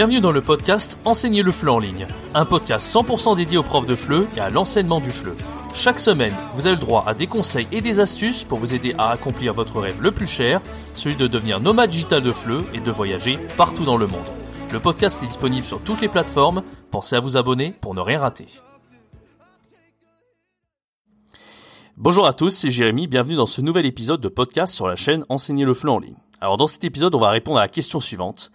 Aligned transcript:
Bienvenue 0.00 0.22
dans 0.22 0.32
le 0.32 0.40
podcast 0.40 0.98
Enseigner 1.04 1.42
le 1.42 1.52
FLE 1.52 1.68
en 1.68 1.78
ligne, 1.78 2.06
un 2.32 2.46
podcast 2.46 2.90
100% 2.90 3.36
dédié 3.36 3.58
aux 3.58 3.62
profs 3.62 3.84
de 3.84 3.94
FLE 3.94 4.26
et 4.34 4.40
à 4.40 4.48
l'enseignement 4.48 4.98
du 4.98 5.10
FLE. 5.10 5.34
Chaque 5.74 5.98
semaine, 5.98 6.34
vous 6.54 6.66
avez 6.66 6.76
le 6.76 6.80
droit 6.80 7.04
à 7.06 7.12
des 7.12 7.26
conseils 7.26 7.68
et 7.70 7.82
des 7.82 8.00
astuces 8.00 8.42
pour 8.42 8.58
vous 8.58 8.74
aider 8.74 8.94
à 8.96 9.10
accomplir 9.10 9.52
votre 9.52 9.78
rêve 9.78 10.00
le 10.00 10.10
plus 10.10 10.26
cher, 10.26 10.62
celui 10.94 11.16
de 11.16 11.26
devenir 11.26 11.60
nomade 11.60 11.90
digital 11.90 12.22
de 12.22 12.32
FLE 12.32 12.64
et 12.72 12.80
de 12.80 12.90
voyager 12.90 13.38
partout 13.58 13.84
dans 13.84 13.98
le 13.98 14.06
monde. 14.06 14.24
Le 14.72 14.80
podcast 14.80 15.22
est 15.22 15.26
disponible 15.26 15.66
sur 15.66 15.82
toutes 15.82 16.00
les 16.00 16.08
plateformes, 16.08 16.62
pensez 16.90 17.16
à 17.16 17.20
vous 17.20 17.36
abonner 17.36 17.74
pour 17.82 17.94
ne 17.94 18.00
rien 18.00 18.20
rater. 18.20 18.46
Bonjour 21.98 22.26
à 22.26 22.32
tous, 22.32 22.48
c'est 22.48 22.70
Jérémy, 22.70 23.06
bienvenue 23.06 23.36
dans 23.36 23.44
ce 23.44 23.60
nouvel 23.60 23.84
épisode 23.84 24.22
de 24.22 24.28
podcast 24.30 24.74
sur 24.74 24.88
la 24.88 24.96
chaîne 24.96 25.26
Enseigner 25.28 25.66
le 25.66 25.74
FLE 25.74 25.90
en 25.90 25.98
ligne. 25.98 26.16
Alors 26.40 26.56
dans 26.56 26.66
cet 26.66 26.84
épisode, 26.84 27.14
on 27.14 27.20
va 27.20 27.28
répondre 27.28 27.58
à 27.58 27.64
la 27.64 27.68
question 27.68 28.00
suivante. 28.00 28.50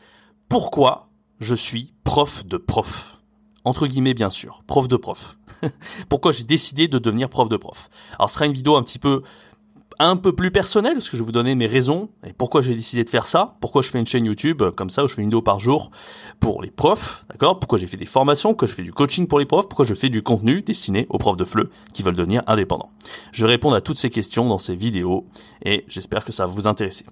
Pourquoi 0.50 1.05
je 1.40 1.56
suis 1.56 1.94
prof 2.04 2.46
de 2.46 2.58
prof 2.58 3.22
Entre 3.64 3.88
guillemets 3.88 4.14
bien 4.14 4.30
sûr, 4.30 4.64
prof 4.68 4.88
de 4.88 4.98
prof. 4.98 5.38
Pourquoi 6.10 6.32
j'ai 6.32 6.44
décidé 6.44 6.88
de 6.88 7.00
devenir 7.00 7.30
prof 7.30 7.50
de 7.50 7.58
prof? 7.58 7.90
Alors 8.18 8.30
ce 8.30 8.36
sera 8.36 8.46
une 8.46 8.54
vidéo 8.54 8.76
un 8.76 8.84
petit 8.84 9.00
peu 9.00 9.24
un 10.00 10.18
peu 10.18 10.34
plus 10.34 10.52
personnelle, 10.52 10.94
parce 10.94 11.10
que 11.10 11.18
je 11.18 11.22
vais 11.22 11.26
vous 11.26 11.32
donner 11.32 11.56
mes 11.56 11.68
raisons 11.68 12.10
et 12.26 12.34
pourquoi 12.34 12.62
j'ai 12.62 12.74
décidé 12.74 13.04
de 13.04 13.10
faire 13.10 13.26
ça, 13.26 13.56
pourquoi 13.62 13.82
je 13.82 13.90
fais 13.90 14.00
une 14.00 14.06
chaîne 14.06 14.26
YouTube 14.26 14.62
comme 14.76 14.90
ça 14.90 15.04
où 15.04 15.08
je 15.08 15.14
fais 15.16 15.22
une 15.22 15.30
vidéo 15.30 15.42
par 15.42 15.60
jour 15.60 15.92
pour 16.40 16.62
les 16.62 16.72
profs, 16.72 17.26
d'accord? 17.30 17.60
Pourquoi 17.60 17.78
j'ai 17.78 17.88
fait 17.88 17.98
des 17.98 18.06
formations, 18.06 18.50
pourquoi 18.50 18.68
je 18.68 18.74
fais 18.74 18.84
du 18.84 18.94
coaching 18.94 19.28
pour 19.28 19.40
les 19.40 19.46
profs, 19.46 19.70
pourquoi 19.70 19.86
je 19.86 19.94
fais 19.94 20.10
du 20.10 20.22
contenu 20.22 20.62
destiné 20.62 21.06
aux 21.10 21.18
profs 21.18 21.38
de 21.38 21.46
FLE 21.46 21.70
qui 21.94 22.04
veulent 22.04 22.16
devenir 22.16 22.44
indépendants. 22.48 22.90
Je 23.32 23.46
vais 23.46 23.52
répondre 23.52 23.76
à 23.76 23.82
toutes 23.82 23.98
ces 23.98 24.10
questions 24.10 24.48
dans 24.48 24.60
ces 24.60 24.76
vidéos 24.76 25.26
et 25.64 25.86
j'espère 25.88 26.26
que 26.26 26.32
ça 26.32 26.46
va 26.46 26.52
vous 26.52 26.68
intéresser. 26.68 27.06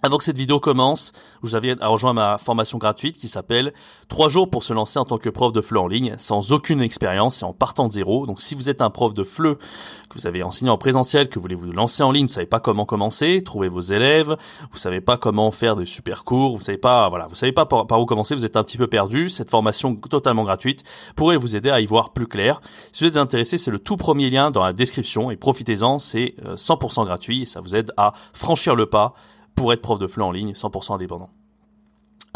Avant 0.00 0.16
que 0.16 0.22
cette 0.22 0.36
vidéo 0.36 0.60
commence, 0.60 1.12
vous 1.42 1.56
invite 1.56 1.82
à 1.82 1.88
rejoindre 1.88 2.20
ma 2.20 2.38
formation 2.38 2.78
gratuite 2.78 3.16
qui 3.16 3.26
s'appelle 3.26 3.72
3 4.06 4.28
jours 4.28 4.48
pour 4.48 4.62
se 4.62 4.72
lancer 4.72 5.00
en 5.00 5.04
tant 5.04 5.18
que 5.18 5.28
prof 5.28 5.52
de 5.52 5.60
FLE 5.60 5.78
en 5.78 5.88
ligne 5.88 6.14
sans 6.18 6.52
aucune 6.52 6.80
expérience 6.80 7.42
et 7.42 7.44
en 7.44 7.52
partant 7.52 7.88
de 7.88 7.92
zéro. 7.92 8.24
Donc 8.24 8.40
si 8.40 8.54
vous 8.54 8.70
êtes 8.70 8.80
un 8.80 8.90
prof 8.90 9.12
de 9.12 9.24
FLE, 9.24 9.56
que 9.56 10.14
vous 10.14 10.28
avez 10.28 10.44
enseigné 10.44 10.70
en 10.70 10.78
présentiel, 10.78 11.28
que 11.28 11.34
vous 11.34 11.42
voulez 11.42 11.56
vous 11.56 11.72
lancer 11.72 12.04
en 12.04 12.12
ligne, 12.12 12.26
vous 12.26 12.32
savez 12.32 12.46
pas 12.46 12.60
comment 12.60 12.84
commencer, 12.84 13.42
trouver 13.44 13.68
vos 13.68 13.80
élèves, 13.80 14.36
vous 14.70 14.78
savez 14.78 15.00
pas 15.00 15.16
comment 15.16 15.50
faire 15.50 15.74
des 15.74 15.84
super 15.84 16.22
cours, 16.22 16.56
vous 16.56 16.62
savez 16.62 16.78
pas, 16.78 17.08
voilà, 17.08 17.26
vous 17.26 17.34
savez 17.34 17.52
pas 17.52 17.66
par, 17.66 18.00
où 18.00 18.06
commencer, 18.06 18.36
vous 18.36 18.44
êtes 18.44 18.56
un 18.56 18.62
petit 18.62 18.78
peu 18.78 18.86
perdu, 18.86 19.28
cette 19.28 19.50
formation 19.50 19.96
totalement 19.96 20.44
gratuite 20.44 20.84
pourrait 21.16 21.36
vous 21.36 21.56
aider 21.56 21.70
à 21.70 21.80
y 21.80 21.86
voir 21.86 22.12
plus 22.12 22.28
clair. 22.28 22.60
Si 22.92 23.02
vous 23.02 23.10
êtes 23.10 23.16
intéressé, 23.16 23.58
c'est 23.58 23.72
le 23.72 23.80
tout 23.80 23.96
premier 23.96 24.30
lien 24.30 24.52
dans 24.52 24.62
la 24.62 24.72
description 24.72 25.32
et 25.32 25.36
profitez-en, 25.36 25.98
c'est 25.98 26.36
100% 26.54 27.00
euh, 27.00 27.04
gratuit 27.04 27.42
et 27.42 27.46
ça 27.46 27.60
vous 27.60 27.74
aide 27.74 27.92
à 27.96 28.12
franchir 28.32 28.76
le 28.76 28.86
pas 28.86 29.14
pour 29.58 29.72
être 29.72 29.82
prof 29.82 29.98
de 29.98 30.06
FLE 30.06 30.22
en 30.22 30.30
ligne, 30.30 30.52
100% 30.52 30.94
indépendant. 30.94 31.28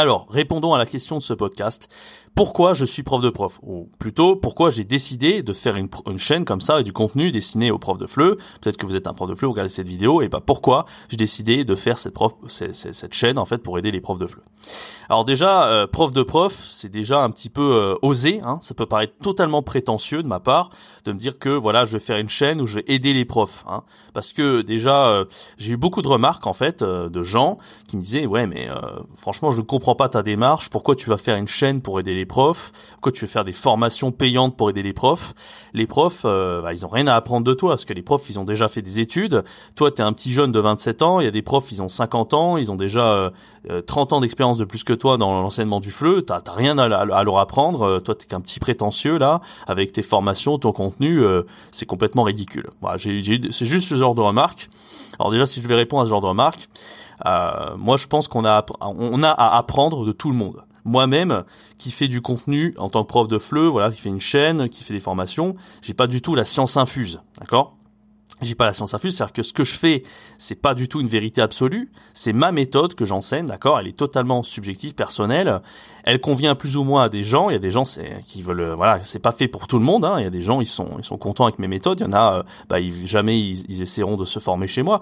Alors, 0.03 0.27
répondons 0.31 0.75
à 0.75 0.79
la 0.79 0.85
question 0.85 1.17
de 1.19 1.23
ce 1.23 1.33
podcast 1.33 1.89
pourquoi 2.35 2.73
je 2.73 2.87
suis 2.87 3.03
prof 3.03 3.21
de 3.21 3.29
prof, 3.29 3.61
ou 3.63 3.91
plutôt 3.99 4.37
pourquoi 4.37 4.71
j'ai 4.71 4.85
décidé 4.85 5.43
de 5.43 5.53
faire 5.53 5.77
une, 5.77 5.89
chaîne 6.17 6.47
comme 6.47 6.63
ça 6.63 6.81
et 6.81 6.83
du 6.83 6.93
contenu 6.93 7.31
destiné 7.31 7.71
aux 7.71 7.79
profs 7.79 7.99
de 7.99 8.07
FLE? 8.07 8.37
Peut-être 8.61 8.79
que 8.79 8.87
vous 8.87 8.97
êtes 8.97 9.07
un 9.07 9.13
prof 9.13 9.29
de 9.29 9.35
FLE, 9.35 9.47
vous 9.47 9.53
regardez 9.53 9.69
cette 9.69 9.89
vidéo, 9.89 10.23
et 10.23 10.31
pas 10.31 10.41
pourquoi 10.41 10.87
j'ai 11.11 11.19
décidé 11.19 11.65
de 11.65 11.75
faire 11.75 11.99
cette, 11.99 13.13
chaîne 13.13 13.39
en 13.39 13.45
fait 13.45 13.59
pour 13.59 13.79
aider 13.79 13.91
les 13.91 14.01
profs 14.01 14.19
de 14.19 14.27
FLE. 14.27 14.41
Alors 15.11 15.27
déjà, 15.27 15.67
euh, 15.67 15.87
prof 15.87 16.13
de 16.13 16.23
prof, 16.23 16.57
c'est 16.71 16.89
déjà 16.89 17.23
un 17.23 17.31
petit 17.31 17.51
peu 17.51 17.75
euh, 17.75 17.95
osé, 18.01 18.41
hein, 18.43 18.59
ça 18.63 18.75
peut 18.75 18.87
paraître 18.87 19.15
totalement 19.23 19.63
prétentieux 19.63 20.23
de 20.23 20.29
ma 20.29 20.41
part 20.41 20.71
de 21.05 21.13
me 21.13 21.19
dire 21.19 21.39
que 21.39 21.51
voilà, 21.51 21.85
je 21.85 21.93
vais 21.93 22.01
faire 22.01 22.17
une 22.17 22.31
chaîne 22.31 22.61
où 22.61 22.67
je 22.67 22.77
vais 22.77 22.85
aider 22.87 23.13
les 23.13 23.27
profs, 23.27 23.65
hein, 23.69 23.83
parce 24.15 24.33
que 24.33 24.63
déjà 24.63 25.09
euh, 25.09 25.25
j'ai 25.59 25.75
eu 25.75 25.77
beaucoup 25.77 26.01
de 26.01 26.09
remarques 26.09 26.47
en 26.47 26.55
fait 26.55 26.83
de 26.83 27.23
gens 27.23 27.59
qui 27.89 27.97
me 27.97 28.03
disaient 28.03 28.25
ouais 28.25 28.47
mais 28.47 28.69
franchement 29.15 29.51
je 29.51 29.59
ne 29.59 29.67
comprends 29.67 29.92
pas 29.97 30.09
ta 30.09 30.23
démarche, 30.23 30.71
pourquoi 30.71 30.95
tu 30.95 31.09
vas 31.09 31.17
faire 31.17 31.37
une 31.37 31.49
chaîne 31.49 31.81
pour 31.81 31.99
aider 32.01 32.15
les 32.15 32.27
profs, 32.27 32.73
pourquoi 32.93 33.13
tu 33.13 33.23
veux 33.23 33.31
faire 33.31 33.45
des 33.45 33.53
formations 33.53 34.13
payantes 34.13 34.57
pour 34.57 34.71
aider 34.71 34.83
les 34.83 34.93
profs. 34.93 35.35
Les 35.75 35.87
profs, 35.87 36.23
euh, 36.25 36.61
bah, 36.61 36.73
ils 36.73 36.85
ont 36.85 36.89
rien 36.89 37.07
à 37.07 37.15
apprendre 37.15 37.47
de 37.47 37.55
toi, 37.55 37.71
parce 37.71 37.85
que 37.85 37.93
les 37.93 38.03
profs, 38.03 38.29
ils 38.29 38.39
ont 38.39 38.45
déjà 38.45 38.69
fait 38.69 38.83
des 38.83 39.01
études. 39.01 39.45
Toi, 39.77 39.91
tu 39.91 40.03
es 40.03 40.05
un 40.05 40.13
petit 40.13 40.33
jeune 40.33 40.53
de 40.53 40.61
27 40.61 41.03
ans, 41.03 41.21
il 41.21 41.25
y 41.25 41.27
a 41.27 41.31
des 41.31 41.43
profs, 41.43 41.73
ils 41.73 41.83
ont 41.83 41.89
50 41.89 42.35
ans, 42.35 42.57
ils 42.57 42.71
ont 42.71 42.77
déjà 42.77 43.33
30 43.87 44.13
euh, 44.13 44.17
ans 44.17 44.21
d'expérience 44.21 44.59
de 44.59 44.65
plus 44.65 44.85
que 44.85 44.93
toi 44.93 45.17
dans 45.17 45.41
l'enseignement 45.41 45.81
du 45.81 45.91
FLE, 45.91 46.23
t'as 46.23 46.43
rien 46.53 46.79
à, 46.79 46.89
leur 47.05 47.39
apprendre. 47.39 47.83
Euh, 47.83 48.01
toi, 48.01 48.15
t'es 48.15 48.27
qu'un 48.27 48.41
petit 48.41 48.61
prétentieux 48.61 49.19
là, 49.19 49.41
avec 49.67 49.93
tes 49.93 50.03
formations, 50.03 50.59
ton 50.59 50.73
contenu, 50.73 51.23
c'est 51.71 51.87
complètement 51.87 52.23
ridicule. 52.23 52.69
Voilà, 52.81 52.99
c'est 52.99 53.67
juste 53.67 53.89
ce 53.89 53.95
genre 53.97 54.15
de 54.15 54.21
remarques. 54.21 54.69
Alors 55.19 55.31
déjà, 55.31 55.47
si 55.47 55.61
je 55.61 55.69
vais 55.69 55.75
répondre 55.75 56.03
à 56.03 56.05
ce 56.07 56.11
genre 56.11 56.21
de 56.21 56.27
remarques, 57.25 57.77
moi, 57.79 57.97
je 57.97 58.07
pense 58.07 58.29
qu'on 58.29 58.45
a, 58.45 58.65
on 58.81 59.23
a 59.23 59.31
à 59.31 59.57
apprendre 59.57 60.05
de 60.05 60.13
tout 60.13 60.31
le 60.31 60.37
monde 60.37 60.63
moi-même 60.85 61.45
qui 61.79 61.91
fait 61.91 62.09
du 62.09 62.21
contenu 62.21 62.75
en 62.77 62.89
tant 62.89 63.05
que 63.05 63.09
prof 63.09 63.29
de 63.29 63.39
FLE, 63.39 63.67
voilà, 63.67 63.91
qui 63.91 64.01
fait 64.01 64.09
une 64.09 64.21
chaîne, 64.21 64.69
qui 64.69 64.85
fait 64.85 64.95
des 64.95 65.01
formations, 65.01 65.55
j'ai 65.81 65.95
pas 65.95 66.07
du 66.07 66.23
tout 66.23 66.35
la 66.35 66.45
science 66.45 66.77
infuse, 66.77 67.21
d'accord? 67.39 67.77
J'ai 68.41 68.57
pas 68.57 68.65
la 68.65 68.73
science 68.73 68.93
infuse, 68.93 69.17
c'est-à-dire 69.17 69.33
que 69.33 69.43
ce 69.45 69.53
que 69.53 69.63
je 69.63 69.79
fais, 69.79 70.03
c'est 70.37 70.61
pas 70.61 70.75
du 70.75 70.89
tout 70.89 71.01
une 71.01 71.07
vérité 71.07 71.41
absolue, 71.41 71.93
c'est 72.13 72.33
ma 72.33 72.51
méthode 72.51 72.95
que 72.95 73.05
j'enseigne, 73.05 73.47
d'accord? 73.47 73.79
Elle 73.79 73.87
est 73.87 73.97
totalement 73.97 74.43
subjective, 74.43 74.97
personnelle. 74.97 75.61
Elle 76.03 76.21
convient 76.21 76.57
plus 76.57 76.77
ou 76.77 76.83
moins 76.83 77.05
à 77.05 77.09
des 77.09 77.23
gens. 77.23 77.51
Il 77.51 77.53
y 77.53 77.57
a 77.57 77.61
des 77.61 77.71
gens 77.71 77.85
qui 78.27 78.43
veulent, 78.43 78.75
voilà, 78.77 78.99
c'est 79.05 79.21
pas 79.21 79.31
fait 79.31 79.47
pour 79.47 79.69
tout 79.69 79.79
le 79.79 79.85
monde. 79.85 80.05
Hein. 80.05 80.17
Il 80.19 80.25
y 80.25 80.27
a 80.27 80.31
des 80.31 80.43
gens, 80.43 80.61
ils 80.61 80.67
sont, 80.67 80.97
ils 80.99 81.05
sont 81.05 81.19
contents 81.19 81.45
avec 81.45 81.61
mes 81.61 81.69
méthodes. 81.69 82.01
Il 82.01 82.07
y 82.07 82.09
en 82.09 82.15
a, 82.15 82.39
euh, 82.39 82.43
bah, 82.69 82.79
jamais 83.05 83.39
ils, 83.39 83.65
ils 83.71 83.83
essaieront 83.83 84.17
de 84.17 84.25
se 84.25 84.41
former 84.41 84.67
chez 84.67 84.83
moi. 84.83 85.01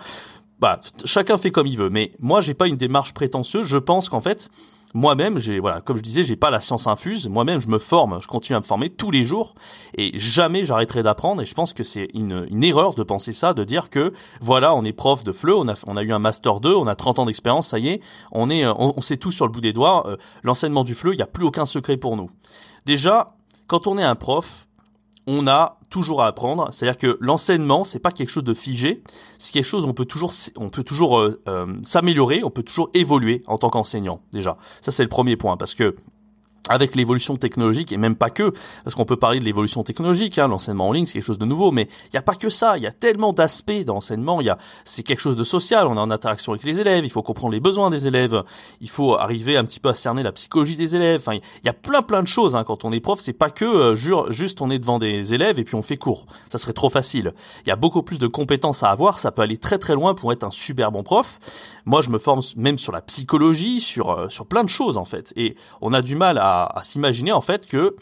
Bah, 0.60 0.80
chacun 1.04 1.38
fait 1.38 1.50
comme 1.50 1.66
il 1.66 1.78
veut. 1.78 1.90
Mais 1.90 2.12
moi, 2.18 2.40
j'ai 2.40 2.54
pas 2.54 2.68
une 2.68 2.76
démarche 2.76 3.14
prétentieuse. 3.14 3.66
Je 3.66 3.78
pense 3.78 4.08
qu'en 4.08 4.20
fait, 4.20 4.50
moi-même, 4.92 5.38
j'ai 5.38 5.60
voilà, 5.60 5.80
comme 5.80 5.96
je 5.96 6.02
disais, 6.02 6.24
j'ai 6.24 6.36
pas 6.36 6.50
la 6.50 6.60
science 6.60 6.86
infuse. 6.86 7.28
Moi-même, 7.28 7.60
je 7.60 7.68
me 7.68 7.78
forme, 7.78 8.20
je 8.20 8.26
continue 8.26 8.56
à 8.56 8.60
me 8.60 8.64
former 8.64 8.90
tous 8.90 9.10
les 9.10 9.22
jours 9.22 9.54
et 9.96 10.10
jamais 10.18 10.64
j'arrêterai 10.64 11.02
d'apprendre. 11.02 11.42
Et 11.42 11.46
je 11.46 11.54
pense 11.54 11.72
que 11.72 11.84
c'est 11.84 12.08
une, 12.12 12.46
une 12.50 12.64
erreur 12.64 12.94
de 12.94 13.02
penser 13.02 13.32
ça, 13.32 13.54
de 13.54 13.62
dire 13.62 13.88
que 13.88 14.12
voilà, 14.40 14.74
on 14.74 14.84
est 14.84 14.92
prof 14.92 15.22
de 15.22 15.32
FLE, 15.32 15.52
on 15.52 15.68
a 15.68 15.74
on 15.86 15.96
a 15.96 16.02
eu 16.02 16.12
un 16.12 16.18
master 16.18 16.60
2, 16.60 16.74
on 16.74 16.86
a 16.88 16.96
30 16.96 17.20
ans 17.20 17.24
d'expérience, 17.26 17.68
ça 17.68 17.78
y 17.78 17.88
est, 17.88 18.00
on 18.32 18.50
est 18.50 18.66
on, 18.66 19.00
sait 19.00 19.16
tout 19.16 19.30
sur 19.30 19.46
le 19.46 19.52
bout 19.52 19.60
des 19.60 19.72
doigts. 19.72 20.06
Euh, 20.08 20.16
l'enseignement 20.42 20.84
du 20.84 20.94
FLE, 20.94 21.14
il 21.14 21.18
y 21.18 21.22
a 21.22 21.26
plus 21.26 21.44
aucun 21.44 21.66
secret 21.66 21.96
pour 21.96 22.16
nous. 22.16 22.28
Déjà, 22.84 23.28
quand 23.66 23.86
on 23.86 23.96
est 23.96 24.02
un 24.02 24.16
prof, 24.16 24.66
on 25.30 25.46
a 25.46 25.78
toujours 25.90 26.22
à 26.22 26.26
apprendre. 26.26 26.68
C'est-à-dire 26.72 26.96
que 26.98 27.18
l'enseignement, 27.20 27.84
c'est 27.84 27.98
pas 27.98 28.10
quelque 28.10 28.30
chose 28.30 28.44
de 28.44 28.54
figé. 28.54 29.02
C'est 29.38 29.52
quelque 29.52 29.64
chose 29.64 29.86
on 29.86 29.94
peut 29.94 30.04
toujours, 30.04 30.32
on 30.56 30.70
peut 30.70 30.84
toujours 30.84 31.18
euh, 31.18 31.40
euh, 31.48 31.66
s'améliorer, 31.82 32.42
on 32.42 32.50
peut 32.50 32.62
toujours 32.62 32.90
évoluer 32.94 33.42
en 33.46 33.58
tant 33.58 33.70
qu'enseignant. 33.70 34.20
Déjà, 34.32 34.56
ça 34.80 34.90
c'est 34.90 35.02
le 35.02 35.08
premier 35.08 35.36
point 35.36 35.56
parce 35.56 35.74
que 35.74 35.96
avec 36.68 36.94
l'évolution 36.94 37.36
technologique 37.36 37.92
et 37.92 37.96
même 37.96 38.16
pas 38.16 38.30
que, 38.30 38.52
parce 38.84 38.94
qu'on 38.94 39.04
peut 39.04 39.16
parler 39.16 39.40
de 39.40 39.44
l'évolution 39.44 39.82
technologique, 39.82 40.38
hein, 40.38 40.48
l'enseignement 40.48 40.88
en 40.88 40.92
ligne 40.92 41.06
c'est 41.06 41.14
quelque 41.14 41.24
chose 41.24 41.38
de 41.38 41.46
nouveau, 41.46 41.70
mais 41.70 41.88
il 42.04 42.10
n'y 42.12 42.18
a 42.18 42.22
pas 42.22 42.34
que 42.34 42.50
ça, 42.50 42.76
il 42.76 42.82
y 42.82 42.86
a 42.86 42.92
tellement 42.92 43.32
d'aspects 43.32 43.84
dans 43.84 43.94
l'enseignement, 43.94 44.40
il 44.40 44.46
y 44.46 44.50
a 44.50 44.58
c'est 44.84 45.02
quelque 45.02 45.20
chose 45.20 45.36
de 45.36 45.44
social, 45.44 45.86
on 45.86 45.96
est 45.96 46.00
en 46.00 46.10
interaction 46.10 46.52
avec 46.52 46.64
les 46.64 46.80
élèves, 46.80 47.04
il 47.04 47.10
faut 47.10 47.22
comprendre 47.22 47.54
les 47.54 47.60
besoins 47.60 47.90
des 47.90 48.06
élèves, 48.06 48.44
il 48.80 48.90
faut 48.90 49.16
arriver 49.16 49.56
un 49.56 49.64
petit 49.64 49.80
peu 49.80 49.88
à 49.88 49.94
cerner 49.94 50.22
la 50.22 50.32
psychologie 50.32 50.76
des 50.76 50.96
élèves, 50.96 51.20
enfin 51.20 51.34
il 51.34 51.66
y 51.66 51.68
a 51.68 51.72
plein 51.72 52.02
plein 52.02 52.22
de 52.22 52.28
choses 52.28 52.56
hein, 52.56 52.64
quand 52.64 52.84
on 52.84 52.92
est 52.92 53.00
prof, 53.00 53.18
c'est 53.20 53.32
pas 53.32 53.50
que 53.50 53.64
euh, 53.64 54.30
juste 54.30 54.60
on 54.60 54.70
est 54.70 54.78
devant 54.78 54.98
des 54.98 55.32
élèves 55.34 55.58
et 55.58 55.64
puis 55.64 55.76
on 55.76 55.82
fait 55.82 55.96
cours, 55.96 56.26
ça 56.50 56.58
serait 56.58 56.72
trop 56.72 56.90
facile. 56.90 57.32
Il 57.64 57.68
y 57.68 57.72
a 57.72 57.76
beaucoup 57.76 58.02
plus 58.02 58.18
de 58.18 58.26
compétences 58.26 58.82
à 58.82 58.90
avoir, 58.90 59.18
ça 59.18 59.32
peut 59.32 59.42
aller 59.42 59.56
très 59.56 59.78
très 59.78 59.94
loin 59.94 60.14
pour 60.14 60.32
être 60.32 60.44
un 60.44 60.50
super 60.50 60.92
bon 60.92 61.02
prof. 61.02 61.38
Moi 61.86 62.02
je 62.02 62.10
me 62.10 62.18
forme 62.18 62.42
même 62.56 62.78
sur 62.78 62.92
la 62.92 63.00
psychologie, 63.00 63.80
sur 63.80 64.10
euh, 64.10 64.28
sur 64.28 64.46
plein 64.46 64.62
de 64.62 64.68
choses 64.68 64.98
en 64.98 65.04
fait, 65.04 65.32
et 65.36 65.56
on 65.80 65.94
a 65.94 66.02
du 66.02 66.14
mal 66.14 66.38
à 66.38 66.49
à, 66.50 66.82
s'imaginer 66.82 67.32
en 67.32 67.40
fait 67.40 67.66
que 67.66 67.96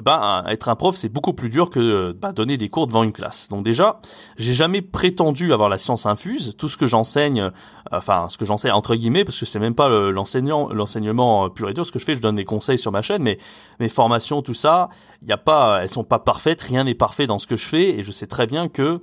bah, 0.00 0.44
être 0.48 0.70
un 0.70 0.74
prof, 0.74 0.96
c'est 0.96 1.10
beaucoup 1.10 1.34
plus 1.34 1.50
dur 1.50 1.68
que 1.68 2.12
bah, 2.12 2.32
donner 2.32 2.56
des 2.56 2.70
cours 2.70 2.86
devant 2.86 3.02
une 3.02 3.12
classe. 3.12 3.48
Donc 3.50 3.62
déjà, 3.62 4.00
j'ai 4.38 4.54
jamais 4.54 4.80
prétendu 4.80 5.52
avoir 5.52 5.68
la 5.68 5.76
science 5.76 6.06
infuse. 6.06 6.54
Tout 6.56 6.68
ce 6.68 6.78
que 6.78 6.86
j'enseigne, 6.86 7.40
euh, 7.40 7.50
enfin 7.92 8.26
ce 8.30 8.38
que 8.38 8.46
j'enseigne 8.46 8.72
entre 8.72 8.94
guillemets, 8.94 9.24
parce 9.24 9.38
que 9.38 9.44
c'est 9.44 9.58
même 9.58 9.74
pas 9.74 9.88
l'enseignant, 9.88 10.72
l'enseignement 10.72 11.50
pur 11.50 11.68
et 11.68 11.74
dur. 11.74 11.84
Ce 11.84 11.92
que 11.92 11.98
je 11.98 12.06
fais, 12.06 12.14
je 12.14 12.20
donne 12.20 12.36
des 12.36 12.46
conseils 12.46 12.78
sur 12.78 12.90
ma 12.90 13.02
chaîne, 13.02 13.22
mais 13.22 13.38
mes 13.80 13.90
formations, 13.90 14.40
tout 14.40 14.54
ça, 14.54 14.88
il 15.20 15.28
y 15.28 15.32
a 15.32 15.38
pas, 15.38 15.82
elles 15.82 15.90
sont 15.90 16.04
pas 16.04 16.18
parfaites. 16.18 16.62
Rien 16.62 16.84
n'est 16.84 16.94
parfait 16.94 17.26
dans 17.26 17.38
ce 17.38 17.46
que 17.46 17.56
je 17.56 17.66
fais, 17.66 17.90
et 17.98 18.02
je 18.02 18.12
sais 18.12 18.26
très 18.26 18.46
bien 18.46 18.68
que 18.68 19.00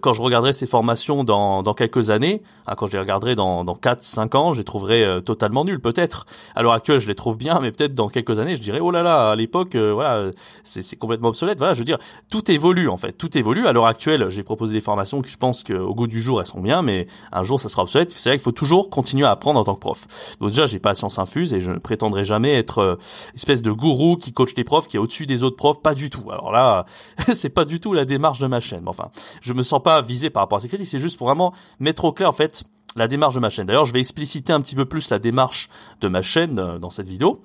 quand 0.00 0.12
je 0.12 0.22
regarderai 0.22 0.52
ces 0.52 0.66
formations 0.66 1.24
dans, 1.24 1.62
dans 1.62 1.74
quelques 1.74 2.10
années, 2.10 2.42
hein, 2.66 2.74
quand 2.76 2.86
je 2.86 2.92
les 2.94 2.98
regarderai 2.98 3.34
dans, 3.34 3.64
dans 3.64 3.74
4, 3.74 4.02
5 4.02 4.34
ans, 4.34 4.52
je 4.52 4.58
les 4.58 4.64
trouverai 4.64 5.04
euh, 5.04 5.20
totalement 5.20 5.64
nuls, 5.64 5.80
peut-être. 5.80 6.26
À 6.54 6.62
l'heure 6.62 6.72
actuelle, 6.72 6.98
je 6.98 7.08
les 7.08 7.14
trouve 7.14 7.36
bien, 7.36 7.60
mais 7.60 7.70
peut-être 7.72 7.94
dans 7.94 8.08
quelques 8.08 8.38
années, 8.38 8.56
je 8.56 8.62
dirais, 8.62 8.80
oh 8.80 8.90
là 8.90 9.02
là, 9.02 9.30
à 9.30 9.36
l'époque, 9.36 9.74
euh, 9.74 9.92
voilà, 9.92 10.30
c'est 10.64 10.96
complètement 10.96 11.28
obsolète. 11.28 11.58
Voilà, 11.58 11.74
je 11.74 11.78
veux 11.80 11.84
dire, 11.84 11.98
tout 12.30 12.50
évolue, 12.50 12.88
en 12.88 12.96
fait, 12.96 13.12
tout 13.12 13.36
évolue. 13.36 13.66
À 13.66 13.72
l'heure 13.72 13.86
actuelle, 13.86 14.30
j'ai 14.30 14.42
proposé 14.42 14.72
des 14.72 14.80
formations 14.80 15.20
qui, 15.20 15.30
je 15.30 15.36
pense 15.36 15.62
qu'au 15.62 15.94
goût 15.94 16.06
du 16.06 16.20
jour, 16.20 16.40
elles 16.40 16.46
sont 16.46 16.60
bien, 16.60 16.82
mais 16.82 17.06
un 17.32 17.44
jour, 17.44 17.60
ça 17.60 17.68
sera 17.68 17.82
obsolète. 17.82 18.10
C'est 18.10 18.30
vrai 18.30 18.36
qu'il 18.38 18.44
faut 18.44 18.52
toujours 18.52 18.88
continuer 18.90 19.26
à 19.26 19.30
apprendre 19.30 19.60
en 19.60 19.64
tant 19.64 19.74
que 19.74 19.80
prof. 19.80 20.06
Donc 20.40 20.50
déjà, 20.50 20.66
j'ai 20.66 20.78
pas 20.78 20.90
la 20.90 20.94
science 20.94 21.18
infuse 21.18 21.52
et 21.52 21.60
je 21.60 21.72
ne 21.72 21.78
prétendrai 21.78 22.24
jamais 22.24 22.54
être 22.54 22.78
euh, 22.78 22.96
espèce 23.34 23.62
de 23.62 23.70
gourou 23.70 24.16
qui 24.16 24.32
coach 24.32 24.54
les 24.56 24.64
profs, 24.64 24.86
qui 24.86 24.96
est 24.96 25.00
au-dessus 25.00 25.26
des 25.26 25.42
autres 25.42 25.56
profs, 25.56 25.82
pas 25.82 25.94
du 25.94 26.08
tout. 26.08 26.30
Alors 26.30 26.50
là, 26.50 26.86
c'est 27.34 27.50
pas 27.50 27.64
du 27.64 27.80
tout 27.80 27.92
la 27.92 28.04
démarche 28.04 28.38
de 28.38 28.46
ma 28.46 28.60
chaîne. 28.60 28.84
Enfin, 28.86 29.10
je 29.42 29.52
me 29.52 29.62
sens 29.66 29.82
pas 29.82 30.00
visé 30.00 30.30
par 30.30 30.42
rapport 30.42 30.58
à 30.58 30.60
ces 30.60 30.68
critiques, 30.68 30.88
c'est 30.88 30.98
juste 30.98 31.18
pour 31.18 31.26
vraiment 31.26 31.52
mettre 31.80 32.04
au 32.04 32.12
clair 32.12 32.28
en 32.28 32.32
fait 32.32 32.64
la 32.96 33.08
démarche 33.08 33.34
de 33.34 33.40
ma 33.40 33.50
chaîne. 33.50 33.66
D'ailleurs, 33.66 33.84
je 33.84 33.92
vais 33.92 34.00
expliciter 34.00 34.52
un 34.52 34.60
petit 34.60 34.74
peu 34.74 34.86
plus 34.86 35.10
la 35.10 35.18
démarche 35.18 35.68
de 36.00 36.08
ma 36.08 36.22
chaîne 36.22 36.58
euh, 36.58 36.78
dans 36.78 36.90
cette 36.90 37.08
vidéo. 37.08 37.40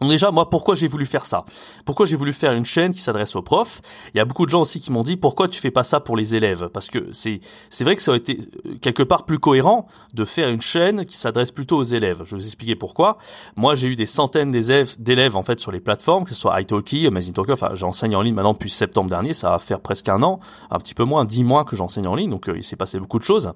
Déjà, 0.00 0.30
moi, 0.30 0.50
pourquoi 0.50 0.74
j'ai 0.74 0.86
voulu 0.86 1.06
faire 1.06 1.24
ça? 1.24 1.44
Pourquoi 1.84 2.06
j'ai 2.06 2.16
voulu 2.16 2.32
faire 2.32 2.52
une 2.52 2.64
chaîne 2.64 2.92
qui 2.92 3.00
s'adresse 3.00 3.36
aux 3.36 3.42
profs? 3.42 3.80
Il 4.14 4.18
y 4.18 4.20
a 4.20 4.24
beaucoup 4.24 4.44
de 4.44 4.50
gens 4.50 4.62
aussi 4.62 4.80
qui 4.80 4.92
m'ont 4.92 5.02
dit 5.02 5.16
pourquoi 5.16 5.48
tu 5.48 5.60
fais 5.60 5.70
pas 5.70 5.84
ça 5.84 6.00
pour 6.00 6.16
les 6.16 6.34
élèves? 6.34 6.68
Parce 6.72 6.88
que 6.88 7.08
c'est 7.12 7.40
c'est 7.70 7.84
vrai 7.84 7.96
que 7.96 8.02
ça 8.02 8.10
aurait 8.10 8.18
été 8.18 8.40
euh, 8.66 8.74
quelque 8.80 9.02
part 9.02 9.24
plus 9.24 9.38
cohérent 9.38 9.86
de 10.12 10.24
faire 10.24 10.48
une 10.48 10.60
chaîne 10.60 11.04
qui 11.04 11.16
s'adresse 11.16 11.50
plutôt 11.50 11.78
aux 11.78 11.82
élèves. 11.82 12.22
Je 12.24 12.32
vais 12.32 12.40
vous 12.40 12.46
expliquer 12.46 12.76
pourquoi. 12.76 13.18
Moi, 13.56 13.74
j'ai 13.74 13.88
eu 13.88 13.96
des 13.96 14.06
centaines 14.06 14.50
d'élèves 14.50 15.36
en 15.36 15.42
fait 15.42 15.60
sur 15.60 15.70
les 15.70 15.80
plateformes, 15.80 16.24
que 16.24 16.30
ce 16.30 16.40
soit 16.40 16.60
italki, 16.60 17.06
Amazing 17.06 17.32
Talker. 17.32 17.52
Enfin, 17.52 17.70
j'enseigne 17.74 18.16
en 18.16 18.22
ligne 18.22 18.34
maintenant 18.34 18.52
depuis 18.52 18.70
septembre 18.70 19.10
dernier. 19.10 19.32
Ça 19.32 19.50
va 19.50 19.58
faire 19.58 19.80
presque 19.80 20.08
un 20.08 20.22
an, 20.22 20.40
un 20.70 20.78
petit 20.78 20.94
peu 20.94 21.04
moins, 21.04 21.24
dix 21.24 21.44
mois 21.44 21.64
que 21.64 21.76
j'enseigne 21.76 22.06
en 22.06 22.14
ligne. 22.14 22.30
Donc, 22.30 22.48
euh, 22.48 22.56
il 22.56 22.64
s'est 22.64 22.76
passé 22.76 22.98
beaucoup 22.98 23.18
de 23.18 23.24
choses. 23.24 23.52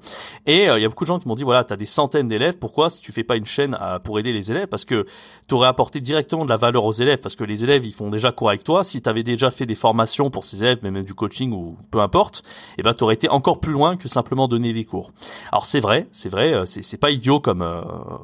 Et 0.47 0.69
euh, 0.69 0.79
il 0.79 0.83
y 0.83 0.85
a 0.85 0.89
beaucoup 0.89 1.05
de 1.05 1.09
gens 1.09 1.19
qui 1.19 1.29
m'ont 1.29 1.35
dit 1.35 1.45
voilà, 1.45 1.65
tu 1.65 1.73
as 1.73 1.77
des 1.77 1.87
centaines 1.87 2.29
d'élèves. 2.29 2.59
Pourquoi 2.59 2.91
si 2.91 3.01
tu 3.01 3.13
fais 3.13 3.25
pas 3.25 3.37
une 3.37 3.47
chaîne 3.47 3.77
pour 4.05 4.19
aider 4.19 4.33
les 4.33 4.51
élèves? 4.51 4.69
Parce 4.69 4.85
que 4.85 5.07
tu 5.49 5.55
aurais 5.55 5.69
apporté 5.69 6.01
de 6.37 6.49
la 6.49 6.57
valeur 6.57 6.85
aux 6.85 6.93
élèves 6.93 7.21
parce 7.21 7.37
que 7.37 7.45
les 7.45 7.65
élèves 7.65 7.85
ils 7.85 7.93
font 7.93 8.11
déjà 8.11 8.33
cours 8.33 8.49
avec 8.49 8.65
toi. 8.65 8.85
Si 8.85 9.03
tu 9.03 9.09
avais 9.09 9.23
déjà 9.23 9.51
fait 9.51 9.67
des 9.67 9.75
formations 9.75 10.31
pour 10.31 10.45
ces 10.45 10.63
élèves, 10.63 10.79
même 10.83 11.03
du 11.03 11.15
coaching 11.15 11.53
ou 11.53 11.77
peu 11.91 12.01
importe, 12.01 12.43
eh 12.77 12.83
ben 12.83 12.95
tu 12.95 13.05
aurais 13.05 13.15
été 13.15 13.29
encore 13.29 13.61
plus 13.61 13.73
loin 13.73 13.97
que 13.97 14.09
simplement 14.09 14.49
donner 14.49 14.73
des 14.73 14.85
cours. 14.85 15.13
Alors 15.51 15.67
c'est 15.67 15.81
vrai, 15.81 16.09
c'est 16.13 16.29
vrai, 16.29 16.55
euh, 16.55 16.67
c'est 16.67 16.97
pas 16.97 17.11
idiot 17.11 17.41
comme 17.41 17.63
euh, 17.63 17.83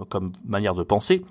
comme 0.08 0.32
manière 0.44 0.74
de 0.74 0.82
penser. 0.82 1.24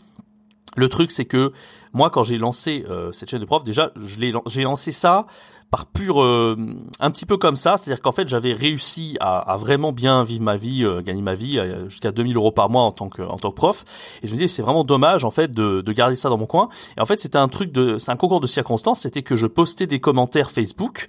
Le 0.76 0.90
truc 0.90 1.12
c'est 1.12 1.26
que 1.26 1.54
moi 1.94 2.10
quand 2.10 2.24
j'ai 2.24 2.38
lancé 2.38 2.84
euh, 2.90 3.12
cette 3.12 3.30
chaîne 3.30 3.42
de 3.42 3.46
prof, 3.46 3.64
déjà 3.64 3.92
j'ai 3.96 4.64
lancé 4.64 4.92
ça 4.92 5.28
par 5.74 5.88
pur 5.88 6.22
euh, 6.22 6.56
un 7.00 7.10
petit 7.10 7.26
peu 7.26 7.38
comme 7.38 7.56
ça, 7.56 7.78
c'est-à-dire 7.78 8.00
qu'en 8.00 8.12
fait 8.12 8.28
j'avais 8.28 8.54
réussi 8.54 9.18
à, 9.20 9.40
à, 9.40 9.58
vraiment 9.58 9.92
bien 9.92 10.22
vivre 10.22 10.44
ma 10.44 10.56
vie, 10.56 10.86
euh, 10.86 11.02
gagner 11.02 11.24
ma 11.24 11.34
vie 11.34 11.58
euh, 11.58 11.90
jusqu'à 11.90 12.12
2000 12.12 12.38
euros 12.38 12.52
par 12.52 12.70
mois 12.70 12.84
en 12.84 12.92
tant 12.92 13.10
que 13.10 13.24
en 13.24 13.40
tant 13.40 13.50
que 13.50 13.56
prof, 13.56 13.84
et 14.22 14.28
je 14.28 14.32
me 14.32 14.38
disais 14.38 14.48
c'est 14.48 14.62
vraiment 14.62 14.84
dommage 14.84 15.26
en 15.26 15.32
fait 15.32 15.52
de, 15.52 15.82
de 15.82 15.92
garder 15.92 16.16
ça 16.16 16.30
dans 16.30 16.38
mon 16.38 16.46
coin. 16.46 16.70
Et 16.96 17.02
en 17.02 17.06
fait 17.06 17.20
c'était 17.20 17.40
un 17.40 17.48
truc 17.48 17.72
de, 17.72 17.98
c'est 17.98 18.12
un 18.12 18.16
concours 18.16 18.40
de 18.40 18.46
circonstances, 18.46 19.00
c'était 19.00 19.24
que 19.24 19.36
je 19.36 19.48
postais 19.48 19.88
des 19.88 20.00
commentaires 20.00 20.52
Facebook 20.52 21.08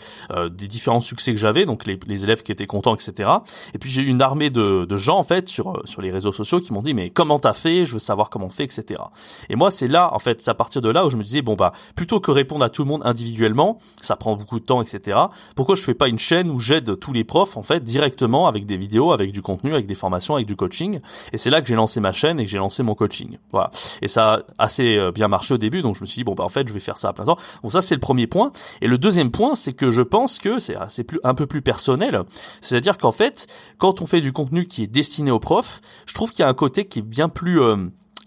des 0.50 0.66
différents 0.66 1.02
succès 1.02 1.32
que 1.32 1.38
j'avais, 1.38 1.66
donc 1.66 1.84
les, 1.84 1.99
les, 2.06 2.25
élèves 2.25 2.43
qui 2.43 2.50
étaient 2.50 2.66
contents, 2.66 2.94
etc. 2.94 3.31
Et 3.75 3.78
puis 3.78 3.90
j'ai 3.90 4.00
eu 4.00 4.06
une 4.06 4.22
armée 4.22 4.49
de, 4.49 4.87
de 4.87 4.96
gens 4.96 5.19
en 5.19 5.25
fait 5.25 5.46
sur 5.46 5.82
sur 5.84 6.00
les 6.00 6.11
réseaux 6.11 6.32
sociaux 6.32 6.61
qui 6.61 6.72
m'ont 6.72 6.81
dit 6.81 6.94
mais 6.94 7.11
comment 7.11 7.38
t'as 7.38 7.52
fait, 7.52 7.84
je 7.84 7.93
veux 7.93 7.99
savoir 7.99 8.31
comment 8.31 8.46
on 8.46 8.49
fait, 8.49 8.64
etc. 8.64 9.02
Et 9.50 9.56
moi 9.56 9.70
c'est 9.70 9.88
là 9.88 10.14
en 10.14 10.19
fait, 10.19 10.40
c'est 10.40 10.50
à 10.50 10.55
partir 10.55 10.81
de 10.81 10.88
là 10.88 11.05
où 11.05 11.11
je 11.11 11.19
me 11.19 11.22
disais 11.22 11.43
bon 11.43 11.55
bah 11.55 11.72
plutôt 11.94 12.19
que 12.19 12.31
répondre 12.31 12.64
à 12.64 12.70
tout 12.70 12.82
le 12.82 12.88
monde 12.88 13.02
individuellement, 13.05 13.76
ça 14.00 14.16
prend 14.16 14.37
beaucoup 14.37 14.54
temps, 14.61 14.83
etc. 14.83 15.19
Pourquoi 15.56 15.75
je 15.75 15.83
fais 15.83 15.95
pas 15.95 16.09
une 16.09 16.19
chaîne 16.19 16.51
où 16.51 16.61
j'aide 16.61 16.99
tous 16.99 17.12
les 17.12 17.25
profs 17.25 17.56
en 17.56 17.62
fait 17.62 17.83
directement 17.83 18.47
avec 18.47 18.67
des 18.67 18.77
vidéos, 18.77 19.12
avec 19.12 19.33
du 19.33 19.43
contenu, 19.43 19.73
avec 19.73 19.87
des 19.87 19.95
formations, 19.95 20.35
avec 20.35 20.47
du 20.47 20.56
coaching? 20.56 21.01
Et 21.33 21.39
c'est 21.39 21.51
là 21.51 21.61
que 21.61 21.67
j'ai 21.67 21.75
lancé 21.75 22.01
ma 22.01 22.12
chaîne 22.12 22.41
et 22.41 22.45
que 22.45 22.51
j'ai 22.51 22.59
lancé 22.59 22.83
mon 22.83 22.95
coaching. 22.95 23.39
Voilà. 23.53 23.71
Et 24.03 24.09
ça 24.09 24.35
a 24.35 24.43
assez 24.59 24.97
euh, 24.97 25.12
bien 25.12 25.29
marché 25.29 25.55
au 25.55 25.59
début, 25.59 25.83
donc 25.83 25.97
je 25.97 26.01
me 26.01 26.06
suis 26.06 26.21
dit 26.21 26.25
bon 26.25 26.35
bah 26.35 26.45
en 26.45 26.49
fait 26.49 26.67
je 26.69 26.73
vais 26.73 26.81
faire 26.81 26.99
ça 26.99 27.09
à 27.09 27.12
plein 27.12 27.25
temps. 27.25 27.39
Donc 27.62 27.73
ça 27.73 27.83
c'est 27.83 27.95
le 27.95 28.01
premier 28.01 28.27
point. 28.27 28.53
Et 28.81 28.87
le 28.87 28.99
deuxième 28.99 29.31
point 29.31 29.55
c'est 29.55 29.73
que 29.73 29.91
je 29.91 30.03
pense 30.03 30.39
que 30.39 30.59
c'est 30.59 30.77
c'est 30.89 31.05
plus 31.05 31.21
un 31.25 31.35
peu 31.35 31.47
plus 31.47 31.62
personnel. 31.62 32.23
C'est-à-dire 32.61 32.99
qu'en 32.99 33.12
fait 33.12 33.47
quand 33.79 34.03
on 34.03 34.07
fait 34.07 34.21
du 34.21 34.33
contenu 34.33 34.67
qui 34.67 34.83
est 34.83 34.89
destiné 34.89 35.31
aux 35.31 35.41
profs, 35.41 35.81
je 36.07 36.15
trouve 36.15 36.31
qu'il 36.31 36.41
y 36.41 36.43
a 36.45 36.49
un 36.49 36.55
côté 36.55 36.87
qui 36.87 37.00
est 37.00 37.03
bien 37.03 37.29
plus 37.29 37.61
euh, 37.61 37.77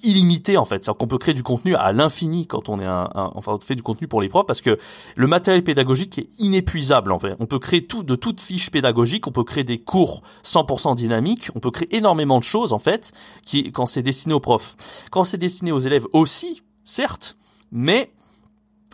illimité 0.04 0.58
en 0.58 0.66
fait, 0.66 0.84
c'est-à-dire 0.84 0.98
qu'on 0.98 1.08
peut 1.08 1.18
créer 1.18 1.34
du 1.34 1.44
contenu 1.44 1.76
à 1.76 1.92
l'infini 1.92 2.48
quand 2.48 2.70
on 2.70 2.80
est 2.80 2.86
un, 2.86 3.10
enfin 3.14 3.54
on 3.54 3.60
fait 3.60 3.76
du 3.76 3.84
contenu 3.84 4.08
pour 4.08 4.22
les 4.22 4.30
profs 4.30 4.46
parce 4.46 4.62
que 4.62 4.78
le 5.16 5.28
matériel 5.28 5.64
pédagogique 5.64 6.20
est 6.20 6.30
inépuisable 6.40 7.12
en 7.12 7.20
fait. 7.20 7.36
On 7.40 7.46
peut 7.46 7.60
créer 7.60 7.86
tout 7.86 8.04
de 8.04 8.16
toute 8.16 8.42
fiche 8.42 8.70
pédagogique, 8.72 9.28
on 9.28 9.32
peut 9.32 9.44
créer 9.44 9.64
des 9.64 9.80
cours 9.80 10.22
100% 10.44 10.96
dynamiques, 10.96 11.50
on 11.56 11.60
peut 11.60 11.72
créer 11.72 11.96
énormément 11.96 12.40
de 12.40 12.44
choses 12.44 12.74
en 12.74 12.80
fait 12.80 13.12
qui 13.46 13.72
quand 13.72 13.86
c'est 13.86 14.04
destiné 14.04 14.34
aux 14.34 14.40
profs. 14.40 14.76
Quand 15.12 15.24
c'est 15.24 15.38
destiné 15.38 15.72
aux 15.72 15.80
élèves 15.80 16.06
aussi, 16.14 16.62
certes, 16.84 17.38
mais 17.72 18.12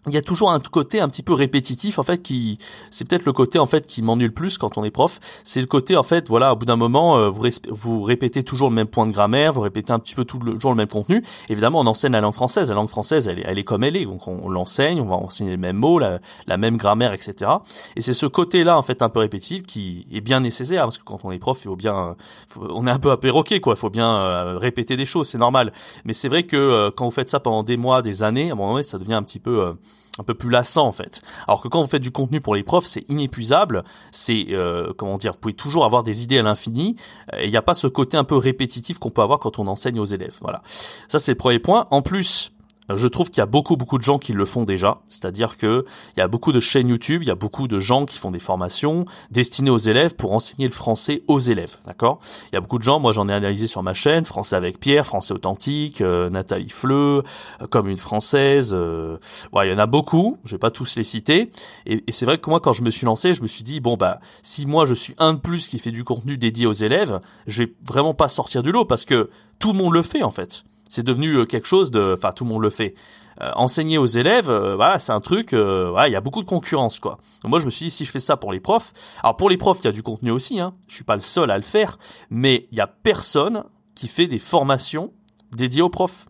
il 0.07 0.13
y 0.13 0.17
a 0.17 0.21
toujours 0.21 0.51
un 0.51 0.59
côté 0.59 0.99
un 0.99 1.07
petit 1.07 1.23
peu 1.23 1.33
répétitif 1.33 1.97
en 1.97 2.03
fait 2.03 2.21
qui 2.21 2.57
c'est 2.91 3.07
peut-être 3.07 3.25
le 3.25 3.31
côté 3.31 3.59
en 3.59 3.65
fait 3.65 3.87
qui 3.87 4.01
m'ennuie 4.01 4.25
le 4.25 4.33
plus 4.33 4.57
quand 4.57 4.77
on 4.77 4.83
est 4.83 4.91
prof. 4.91 5.19
C'est 5.43 5.61
le 5.61 5.67
côté 5.67 5.95
en 5.95 6.03
fait 6.03 6.27
voilà 6.27 6.53
au 6.53 6.55
bout 6.55 6.65
d'un 6.65 6.75
moment 6.75 7.17
euh, 7.17 7.29
vous, 7.29 7.47
vous 7.69 8.03
répétez 8.03 8.43
toujours 8.43 8.69
le 8.69 8.75
même 8.75 8.87
point 8.87 9.07
de 9.07 9.11
grammaire 9.11 9.53
vous 9.53 9.61
répétez 9.61 9.93
un 9.93 9.99
petit 9.99 10.15
peu 10.15 10.25
tout 10.25 10.39
le 10.39 10.53
le 10.63 10.75
même 10.75 10.87
contenu. 10.87 11.23
Évidemment 11.49 11.79
on 11.79 11.87
enseigne 11.87 12.13
la 12.13 12.21
langue 12.21 12.33
française. 12.33 12.69
La 12.69 12.75
langue 12.75 12.89
française 12.89 13.27
elle 13.27 13.39
est, 13.39 13.43
elle 13.45 13.59
est 13.59 13.63
comme 13.63 13.83
elle 13.83 13.95
est. 13.95 14.05
Donc 14.05 14.27
on, 14.27 14.49
l'enseigne 14.49 14.99
on 14.99 15.05
va 15.05 15.15
enseigner 15.15 15.51
les 15.51 15.57
mêmes 15.57 15.77
mots 15.77 15.99
la, 15.99 16.19
la 16.47 16.57
même 16.57 16.77
grammaire 16.77 17.13
etc 17.13 17.51
et 17.95 18.01
c'est 18.01 18.13
ce 18.13 18.25
côté 18.25 18.63
là 18.63 18.77
en 18.77 18.81
fait 18.81 19.01
un 19.01 19.09
peu 19.09 19.19
répétitif 19.19 19.63
qui 19.63 20.05
est 20.11 20.21
bien 20.21 20.39
nécessaire 20.39 20.83
parce 20.83 20.97
que 20.97 21.03
quand 21.03 21.19
on 21.23 21.31
est 21.31 21.39
prof 21.39 21.59
il 21.61 21.67
faut 21.67 21.75
bien 21.75 22.15
on 22.59 22.85
est 22.85 22.91
un 22.91 22.99
peu 22.99 23.11
à 23.11 23.17
perroquet 23.17 23.59
quoi. 23.59 23.73
Il 23.75 23.79
faut 23.79 23.89
bien 23.89 24.15
euh, 24.15 24.57
répéter 24.57 24.97
des 24.97 25.05
choses 25.05 25.29
c'est 25.29 25.37
normal. 25.37 25.71
Mais 26.05 26.13
c'est 26.13 26.27
vrai 26.27 26.43
que 26.43 26.57
euh, 26.57 26.91
quand 26.95 27.05
vous 27.05 27.11
faites 27.11 27.29
ça 27.29 27.39
pendant 27.39 27.63
des 27.63 27.77
mois 27.77 28.01
des 28.01 28.23
années 28.23 28.49
à 28.49 28.53
un 28.53 28.55
moment 28.55 28.71
donné 28.73 28.83
ça 28.83 28.97
devient 28.97 29.13
un 29.13 29.23
petit 29.23 29.39
peu 29.39 29.73
un 30.19 30.23
peu 30.23 30.33
plus 30.33 30.49
lassant 30.49 30.87
en 30.87 30.91
fait. 30.91 31.21
Alors 31.47 31.61
que 31.61 31.67
quand 31.67 31.81
vous 31.81 31.89
faites 31.89 32.01
du 32.01 32.11
contenu 32.11 32.41
pour 32.41 32.55
les 32.55 32.63
profs, 32.63 32.85
c'est 32.85 33.07
inépuisable, 33.09 33.83
c'est 34.11 34.47
euh, 34.51 34.93
comment 34.95 35.17
dire, 35.17 35.33
vous 35.33 35.39
pouvez 35.39 35.53
toujours 35.53 35.85
avoir 35.85 36.03
des 36.03 36.23
idées 36.23 36.39
à 36.39 36.43
l'infini, 36.43 36.95
et 37.37 37.45
il 37.45 37.49
n'y 37.49 37.57
a 37.57 37.61
pas 37.61 37.73
ce 37.73 37.87
côté 37.87 38.17
un 38.17 38.23
peu 38.23 38.37
répétitif 38.37 38.99
qu'on 38.99 39.09
peut 39.09 39.21
avoir 39.21 39.39
quand 39.39 39.59
on 39.59 39.67
enseigne 39.67 39.99
aux 39.99 40.05
élèves. 40.05 40.37
Voilà. 40.41 40.61
Ça 41.07 41.19
c'est 41.19 41.31
le 41.31 41.37
premier 41.37 41.59
point. 41.59 41.87
En 41.91 42.01
plus, 42.01 42.52
je 42.95 43.07
trouve 43.07 43.29
qu'il 43.29 43.39
y 43.39 43.41
a 43.41 43.45
beaucoup 43.45 43.75
beaucoup 43.75 43.97
de 43.97 44.03
gens 44.03 44.17
qui 44.17 44.33
le 44.33 44.45
font 44.45 44.63
déjà, 44.63 45.01
c'est-à-dire 45.09 45.57
que 45.57 45.85
il 46.15 46.19
y 46.19 46.23
a 46.23 46.27
beaucoup 46.27 46.51
de 46.51 46.59
chaînes 46.59 46.87
YouTube, 46.87 47.23
il 47.23 47.27
y 47.27 47.31
a 47.31 47.35
beaucoup 47.35 47.67
de 47.67 47.79
gens 47.79 48.05
qui 48.05 48.17
font 48.17 48.31
des 48.31 48.39
formations 48.39 49.05
destinées 49.31 49.69
aux 49.69 49.77
élèves 49.77 50.15
pour 50.15 50.33
enseigner 50.33 50.67
le 50.67 50.73
français 50.73 51.23
aux 51.27 51.39
élèves, 51.39 51.77
d'accord? 51.85 52.19
Il 52.51 52.55
y 52.55 52.57
a 52.57 52.61
beaucoup 52.61 52.77
de 52.77 52.83
gens, 52.83 52.99
moi 52.99 53.11
j'en 53.11 53.29
ai 53.29 53.33
analysé 53.33 53.67
sur 53.67 53.83
ma 53.83 53.93
chaîne, 53.93 54.25
français 54.25 54.55
avec 54.55 54.79
Pierre, 54.79 55.05
français 55.05 55.33
authentique, 55.33 56.01
euh, 56.01 56.29
Nathalie 56.29 56.69
Fleu, 56.69 57.23
euh, 57.61 57.67
comme 57.69 57.87
une 57.87 57.97
française, 57.97 58.71
euh, 58.73 59.17
il 59.63 59.69
y 59.69 59.73
en 59.73 59.79
a 59.79 59.85
beaucoup, 59.85 60.37
je 60.43 60.55
vais 60.55 60.59
pas 60.59 60.71
tous 60.71 60.95
les 60.95 61.03
citer, 61.03 61.51
et, 61.85 62.03
et 62.05 62.11
c'est 62.11 62.25
vrai 62.25 62.37
que 62.37 62.49
moi 62.49 62.59
quand 62.59 62.73
je 62.73 62.83
me 62.83 62.89
suis 62.89 63.05
lancé, 63.05 63.33
je 63.33 63.41
me 63.41 63.47
suis 63.47 63.63
dit 63.63 63.79
bon 63.79 63.97
bah 63.97 64.19
si 64.41 64.65
moi 64.65 64.85
je 64.85 64.93
suis 64.93 65.15
un 65.17 65.33
de 65.33 65.39
plus 65.39 65.67
qui 65.67 65.79
fait 65.79 65.91
du 65.91 66.03
contenu 66.03 66.37
dédié 66.37 66.65
aux 66.65 66.73
élèves, 66.73 67.19
je 67.47 67.63
vais 67.63 67.73
vraiment 67.85 68.13
pas 68.13 68.27
sortir 68.27 68.63
du 68.63 68.71
lot 68.71 68.85
parce 68.85 69.05
que 69.05 69.29
tout 69.59 69.71
le 69.71 69.77
monde 69.77 69.93
le 69.93 70.01
fait 70.01 70.23
en 70.23 70.31
fait 70.31 70.63
c'est 70.93 71.03
devenu 71.03 71.37
euh, 71.37 71.45
quelque 71.45 71.67
chose 71.67 71.89
de, 71.89 72.13
enfin 72.15 72.31
tout 72.31 72.43
le 72.43 72.51
monde 72.51 72.61
le 72.61 72.69
fait. 72.69 72.93
Euh, 73.41 73.49
enseigner 73.55 73.97
aux 73.97 74.05
élèves, 74.05 74.49
euh, 74.51 74.75
voilà, 74.75 74.99
c'est 74.99 75.11
un 75.11 75.19
truc, 75.19 75.53
voilà, 75.53 76.07
il 76.07 76.11
y 76.11 76.15
a 76.15 76.21
beaucoup 76.21 76.43
de 76.43 76.47
concurrence 76.47 76.99
quoi. 76.99 77.17
moi 77.45 77.57
je 77.57 77.65
me 77.65 77.71
suis 77.71 77.85
dit 77.85 77.91
si 77.91 78.05
je 78.05 78.11
fais 78.11 78.19
ça 78.19 78.37
pour 78.37 78.53
les 78.53 78.59
profs, 78.59 78.93
alors 79.23 79.35
pour 79.35 79.49
les 79.49 79.57
profs 79.57 79.79
il 79.81 79.85
y 79.85 79.87
a 79.87 79.91
du 79.91 80.03
contenu 80.03 80.29
aussi, 80.29 80.59
hein, 80.59 80.75
je 80.87 80.93
suis 80.93 81.03
pas 81.03 81.15
le 81.15 81.21
seul 81.21 81.49
à 81.49 81.57
le 81.57 81.63
faire, 81.63 81.97
mais 82.29 82.67
il 82.71 82.77
y 82.77 82.81
a 82.81 82.87
personne 82.87 83.63
qui 83.95 84.07
fait 84.07 84.27
des 84.27 84.37
formations 84.37 85.11
dédiées 85.51 85.81
aux 85.81 85.89
profs. 85.89 86.25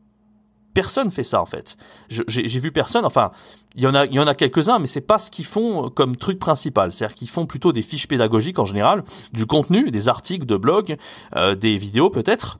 Personne 0.73 1.11
fait 1.11 1.23
ça 1.23 1.39
en 1.39 1.45
fait. 1.45 1.77
J'ai 2.09 2.59
vu 2.59 2.71
personne. 2.71 3.05
Enfin, 3.05 3.29
il 3.75 3.83
y 3.83 3.87
en 3.87 3.93
a, 3.93 4.05
il 4.05 4.13
y 4.13 4.19
en 4.19 4.25
a 4.25 4.33
quelques-uns, 4.33 4.79
mais 4.79 4.87
c'est 4.87 5.01
pas 5.01 5.19
ce 5.19 5.29
qu'ils 5.29 5.45
font 5.45 5.91
comme 5.91 6.15
truc 6.15 6.39
principal. 6.39 6.91
C'est-à-dire 6.91 7.15
qu'ils 7.15 7.29
font 7.29 7.45
plutôt 7.45 7.71
des 7.71 7.83
fiches 7.83 8.07
pédagogiques 8.07 8.57
en 8.57 8.65
général, 8.65 9.03
du 9.33 9.45
contenu, 9.45 9.91
des 9.91 10.09
articles 10.09 10.47
de 10.47 10.57
blog, 10.57 10.97
des 11.59 11.77
vidéos 11.77 12.09
peut-être. 12.09 12.57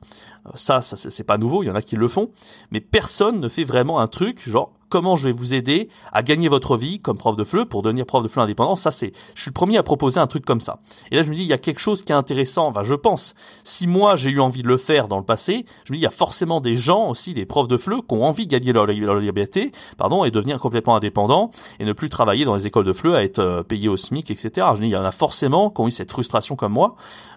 Ça, 0.54 0.82
ça 0.82 0.96
c'est 0.96 1.24
pas 1.24 1.38
nouveau, 1.38 1.62
il 1.62 1.66
y 1.66 1.70
en 1.70 1.74
a 1.74 1.82
qui 1.82 1.96
le 1.96 2.08
font, 2.08 2.30
mais 2.70 2.80
personne 2.80 3.40
ne 3.40 3.48
fait 3.48 3.64
vraiment 3.64 4.00
un 4.00 4.06
truc 4.06 4.46
genre 4.48 4.72
comment 4.94 5.16
je 5.16 5.26
vais 5.26 5.32
vous 5.32 5.54
aider 5.54 5.88
à 6.12 6.22
gagner 6.22 6.46
votre 6.46 6.76
vie 6.76 7.00
comme 7.00 7.18
prof 7.18 7.34
de 7.34 7.42
FLE 7.42 7.66
pour 7.66 7.82
devenir 7.82 8.06
prof 8.06 8.22
de 8.22 8.28
FLE 8.28 8.42
indépendant. 8.42 8.76
Ça, 8.76 8.92
c'est, 8.92 9.12
je 9.34 9.42
suis 9.42 9.48
le 9.48 9.54
premier 9.54 9.76
à 9.76 9.82
proposer 9.82 10.20
un 10.20 10.28
truc 10.28 10.44
comme 10.44 10.60
ça. 10.60 10.78
Et 11.10 11.16
là, 11.16 11.22
je 11.22 11.30
me 11.30 11.34
dis, 11.34 11.42
il 11.42 11.48
y 11.48 11.52
a 11.52 11.58
quelque 11.58 11.80
chose 11.80 12.02
qui 12.02 12.12
est 12.12 12.14
intéressant. 12.14 12.68
Enfin, 12.68 12.84
je 12.84 12.94
pense, 12.94 13.34
si 13.64 13.88
moi 13.88 14.14
j'ai 14.14 14.30
eu 14.30 14.38
envie 14.38 14.62
de 14.62 14.68
le 14.68 14.76
faire 14.76 15.08
dans 15.08 15.18
le 15.18 15.24
passé, 15.24 15.66
je 15.84 15.92
me 15.92 15.96
dis, 15.96 16.00
il 16.00 16.04
y 16.04 16.06
a 16.06 16.10
forcément 16.10 16.60
des 16.60 16.76
gens 16.76 17.08
aussi, 17.08 17.34
des 17.34 17.44
profs 17.44 17.66
de 17.66 17.76
FLE, 17.76 18.02
qui 18.08 18.14
ont 18.14 18.24
envie 18.24 18.46
de 18.46 18.52
gagner 18.52 18.72
leur, 18.72 18.86
liberté, 18.86 19.72
pardon, 19.98 20.24
et 20.24 20.30
devenir 20.30 20.60
complètement 20.60 20.94
indépendants 20.94 21.50
et 21.80 21.84
ne 21.84 21.92
plus 21.92 22.08
travailler 22.08 22.44
dans 22.44 22.54
les 22.54 22.68
écoles 22.68 22.84
de 22.84 22.92
FLE 22.92 23.16
à 23.16 23.24
être 23.24 23.40
euh, 23.40 23.62
payés 23.64 23.88
au 23.88 23.96
SMIC, 23.96 24.30
etc. 24.30 24.68
Je 24.74 24.78
me 24.78 24.82
dis, 24.82 24.90
il 24.90 24.90
y 24.90 24.96
en 24.96 25.04
a 25.04 25.10
forcément 25.10 25.70
qui 25.70 25.80
ont 25.80 25.88
eu 25.88 25.90
cette 25.90 26.12
frustration 26.12 26.54
comme 26.54 26.72
moi 26.72 26.94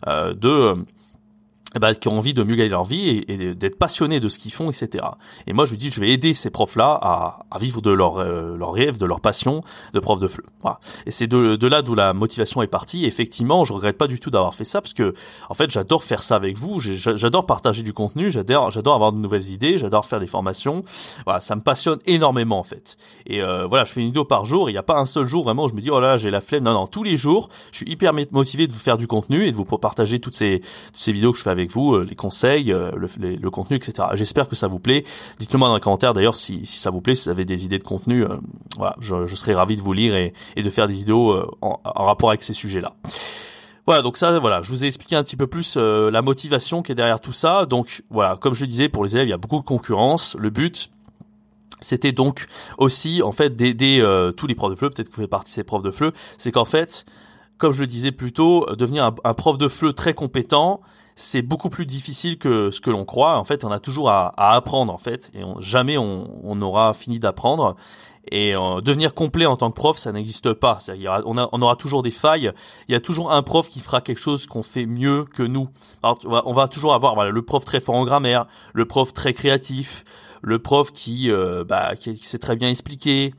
euh, 0.08 0.36
de 0.36 0.76
ben, 1.76 1.94
qui 1.94 2.08
ont 2.08 2.18
envie 2.18 2.34
de 2.34 2.44
mieux 2.44 2.56
gagner 2.56 2.70
leur 2.70 2.86
vie 2.86 3.24
et, 3.28 3.54
d'être 3.54 3.78
passionnés 3.78 4.20
de 4.20 4.30
ce 4.30 4.40
qu'ils 4.40 4.54
font, 4.54 4.70
etc. 4.70 5.04
Et 5.48 5.54
moi, 5.54 5.66
je 5.66 5.72
lui 5.72 5.78
dis, 5.78 5.90
je 5.90 6.00
vais 6.00 6.10
aider 6.10 6.34
ces 6.34 6.50
profs-là 6.50 6.98
à, 7.02 7.46
à, 7.52 7.60
vivre 7.60 7.82
de 7.82 7.92
leur, 7.92 8.20
euh, 8.20 8.56
leur 8.58 8.74
rêve, 8.74 8.98
de 8.98 9.06
leur 9.06 9.20
passion 9.20 9.62
de 9.94 10.00
prof 10.00 10.20
de 10.20 10.28
FLE. 10.28 10.46
Voilà. 10.62 10.80
Et 11.06 11.12
c'est 11.12 11.28
de, 11.28 11.56
de 11.56 11.68
là 11.68 11.82
d'où 11.82 11.94
la 11.94 12.14
motivation 12.14 12.62
est 12.62 12.68
partie. 12.68 13.04
Et 13.04 13.08
effectivement, 13.08 13.66
je 13.66 13.74
regrette 13.74 13.98
pas 13.98 14.08
du 14.08 14.20
tout 14.20 14.30
d'avoir 14.30 14.56
fait 14.56 14.64
ça 14.64 14.82
parce 14.82 14.94
que, 14.94 15.14
en 15.50 15.54
fait, 15.54 15.70
j'adore 15.70 16.04
faire 16.04 16.24
ça 16.24 16.36
avec 16.36 16.58
vous. 16.58 16.80
J'adore 16.80 17.46
partager 17.46 17.84
du 17.84 17.94
contenu. 17.94 18.32
J'adore, 18.32 18.72
j'adore 18.72 18.96
avoir 18.96 19.12
de 19.12 19.20
nouvelles 19.20 19.50
idées. 19.50 19.78
J'adore 19.78 20.06
faire 20.06 20.20
des 20.20 20.28
formations. 20.28 20.84
Voilà, 21.26 21.42
ça 21.42 21.56
me 21.56 21.62
passionne 21.62 22.00
énormément 22.06 22.60
en 22.60 22.64
fait. 22.64 22.98
Et 23.26 23.42
euh, 23.42 23.66
voilà, 23.68 23.84
je 23.84 23.92
fais 23.92 24.00
une 24.00 24.08
vidéo 24.08 24.24
par 24.24 24.46
jour. 24.46 24.70
Il 24.70 24.74
n'y 24.74 24.78
a 24.78 24.84
pas 24.84 24.98
un 24.98 25.06
seul 25.06 25.26
jour 25.26 25.44
vraiment 25.44 25.66
où 25.66 25.70
je 25.70 25.74
me 25.74 25.82
dis, 25.82 25.92
oh 25.92 26.00
là, 26.00 26.16
j'ai 26.18 26.32
la 26.32 26.42
flemme. 26.42 26.64
Non, 26.64 26.74
non, 26.74 26.88
tous 26.88 27.04
les 27.04 27.18
jours, 27.18 27.50
je 27.72 27.78
suis 27.78 27.90
hyper 27.90 28.14
motivé 28.32 28.68
de 28.68 28.74
vous 28.74 28.80
faire 28.80 28.98
du 28.98 29.08
contenu 29.08 29.46
et 29.46 29.52
de 29.52 29.56
vous 29.56 29.66
partager 29.66 30.20
toutes 30.20 30.36
ces, 30.36 30.62
toutes 30.62 31.02
ces 31.02 31.12
vidéos 31.12 31.32
que 31.32 31.38
je 31.38 31.44
fais 31.44 31.50
avec 31.50 31.57
vous, 31.66 31.96
euh, 31.96 32.06
les 32.08 32.16
conseils, 32.16 32.72
euh, 32.72 32.92
le, 32.96 33.50
contenu, 33.50 33.78
etc. 33.78 34.10
J'espère 34.14 34.48
que 34.48 34.56
ça 34.56 34.68
vous 34.68 34.80
plaît. 34.80 35.04
Dites-le 35.40 35.60
moi 35.60 35.68
dans 35.68 35.76
les 35.76 35.82
commentaires 35.82 36.14
d'ailleurs 36.14 36.36
si, 36.36 36.66
ça 36.66 36.90
vous 36.90 37.02
plaît, 37.02 37.16
si 37.16 37.26
vous 37.26 37.32
avez 37.32 37.46
des 37.46 37.66
idées 37.66 37.80
de 37.80 37.84
contenu. 37.84 38.24
Euh, 38.24 38.38
voilà, 38.78 38.96
je, 39.00 39.28
je, 39.28 39.36
serais 39.36 39.54
ravi 39.54 39.76
de 39.76 39.82
vous 39.82 39.94
lire 39.94 40.16
et, 40.16 40.34
de 40.56 40.70
faire 40.70 40.88
des 40.88 40.94
vidéos 40.94 41.36
en, 41.62 41.80
rapport 41.84 42.30
avec 42.30 42.44
ces 42.44 42.54
sujets-là. 42.54 42.94
Voilà, 43.86 44.02
donc 44.02 44.18
ça, 44.18 44.38
voilà, 44.40 44.62
je 44.62 44.70
vous 44.70 44.84
ai 44.84 44.88
expliqué 44.88 45.16
un 45.16 45.24
petit 45.24 45.38
peu 45.38 45.48
plus 45.48 45.78
la 45.78 46.22
motivation 46.22 46.82
qui 46.82 46.92
est 46.92 46.96
derrière 46.96 47.22
tout 47.22 47.32
ça. 47.32 47.66
Donc 47.66 48.04
voilà, 48.10 48.36
comme 48.36 48.54
je 48.54 48.66
disais, 48.66 48.90
pour 48.90 49.04
les 49.04 49.16
élèves, 49.16 49.28
il 49.28 49.32
y 49.32 49.34
a 49.34 49.38
beaucoup 49.38 49.60
de 49.60 49.66
concurrence. 49.66 50.36
Le 50.38 50.50
but, 50.50 50.92
c'était 51.80 52.12
donc 52.12 52.48
aussi 52.78 53.22
en 53.22 53.32
fait 53.32 53.56
d'aider 53.56 54.04
tous 54.36 54.48
les 54.48 54.56
profs 54.56 54.72
de 54.72 54.76
FLE, 54.76 54.90
peut-être 54.90 55.10
que 55.10 55.16
vous 55.16 55.22
faites 55.22 55.30
partie 55.30 55.52
de 55.52 55.56
ces 55.56 55.64
profs 55.64 55.84
de 55.84 55.92
FLE, 55.92 56.12
c'est 56.38 56.52
qu'en 56.52 56.66
fait, 56.66 57.06
comme 57.58 57.72
je 57.72 57.82
le 57.82 57.88
disais 57.88 58.12
plus 58.12 58.32
tôt, 58.32 58.66
devenir 58.76 59.12
un, 59.24 59.34
prof 59.34 59.58
de 59.58 59.68
FLE 59.68 59.94
très 59.94 60.14
compétent, 60.14 60.82
c'est 61.18 61.42
beaucoup 61.42 61.70
plus 61.70 61.88
difficile 61.88 62.38
que 62.38 62.70
ce 62.70 62.80
que 62.80 62.92
l'on 62.92 63.04
croit. 63.04 63.38
En 63.38 63.44
fait, 63.44 63.66
on 63.66 63.72
a 63.72 63.80
toujours 63.80 64.12
à, 64.12 64.32
apprendre 64.38 64.94
en 64.94 65.00
fait, 65.00 65.32
et 65.34 65.42
jamais 65.60 65.98
on, 65.98 66.40
on 66.44 66.62
aura 66.62 66.94
fini 66.94 67.20
d'apprendre. 67.20 67.76
Et 68.30 68.56
euh, 68.56 68.82
devenir 68.82 69.14
complet 69.14 69.46
en 69.46 69.56
tant 69.56 69.72
que 69.72 69.76
prof, 69.76 69.98
ça 69.98 70.12
n'existe 70.12 70.54
pas. 70.54 70.80
on, 71.26 71.38
on, 71.52 71.62
aura 71.62 71.76
toujours 71.76 72.04
des 72.04 72.12
failles. 72.12 72.52
Il 72.88 72.92
y 72.92 72.96
a 72.96 73.00
toujours 73.00 73.32
un 73.32 73.42
prof 73.42 73.68
qui 73.70 73.80
fera 73.80 74.02
quelque 74.02 74.20
chose 74.20 74.46
qu'on 74.46 74.64
fait 74.64 74.86
mieux 74.86 75.26
que 75.26 75.44
nous. 75.44 75.70
on, 76.04 76.54
va, 76.54 76.68
toujours 76.68 76.94
avoir 76.94 77.16
voilà, 77.16 77.32
le 77.32 77.42
prof 77.42 77.64
très 77.66 77.80
fort 77.80 77.96
en 77.96 78.06
grammaire, 78.06 78.46
le 78.74 78.86
prof 78.86 79.14
très 79.14 79.34
créatif, 79.34 80.04
le 80.42 80.60
prof 80.60 80.92
qui, 80.92 81.32
euh, 81.32 81.64
bah, 81.64 81.96
qui, 81.96 82.14
qui 82.14 82.28
sait 82.28 82.38
très 82.38 82.56
bien 82.56 82.70
expliquer, 82.70 83.34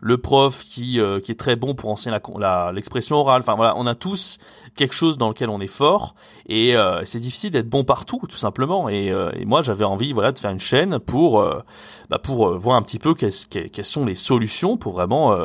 le 0.00 0.18
prof 0.18 0.64
qui, 0.64 1.00
euh, 1.00 1.20
qui 1.20 1.32
est 1.32 1.38
très 1.38 1.56
bon 1.56 1.74
pour 1.74 1.90
enseigner 1.90 2.16
la, 2.38 2.72
l'expression 2.72 3.16
orale. 3.16 3.42
Enfin 3.42 3.54
voilà, 3.54 3.74
on 3.76 3.86
a 3.86 3.94
tous 3.94 4.38
quelque 4.74 4.94
chose 4.94 5.18
dans 5.18 5.28
lequel 5.28 5.48
on 5.48 5.60
est 5.60 5.66
fort 5.66 6.14
et 6.46 6.76
euh, 6.76 7.04
c'est 7.04 7.18
difficile 7.18 7.50
d'être 7.50 7.68
bon 7.68 7.84
partout 7.84 8.20
tout 8.28 8.36
simplement. 8.36 8.88
Et, 8.88 9.10
euh, 9.10 9.30
et 9.38 9.44
moi 9.44 9.62
j'avais 9.62 9.84
envie 9.84 10.12
voilà 10.12 10.32
de 10.32 10.38
faire 10.38 10.50
une 10.50 10.60
chaîne 10.60 10.98
pour 10.98 11.44
bah, 12.08 12.18
pour 12.18 12.56
voir 12.56 12.76
un 12.76 12.82
petit 12.82 12.98
peu 12.98 13.14
quelles, 13.14 13.32
quelles 13.72 13.84
sont 13.84 14.04
les 14.04 14.14
solutions 14.14 14.76
pour 14.76 14.92
vraiment 14.94 15.36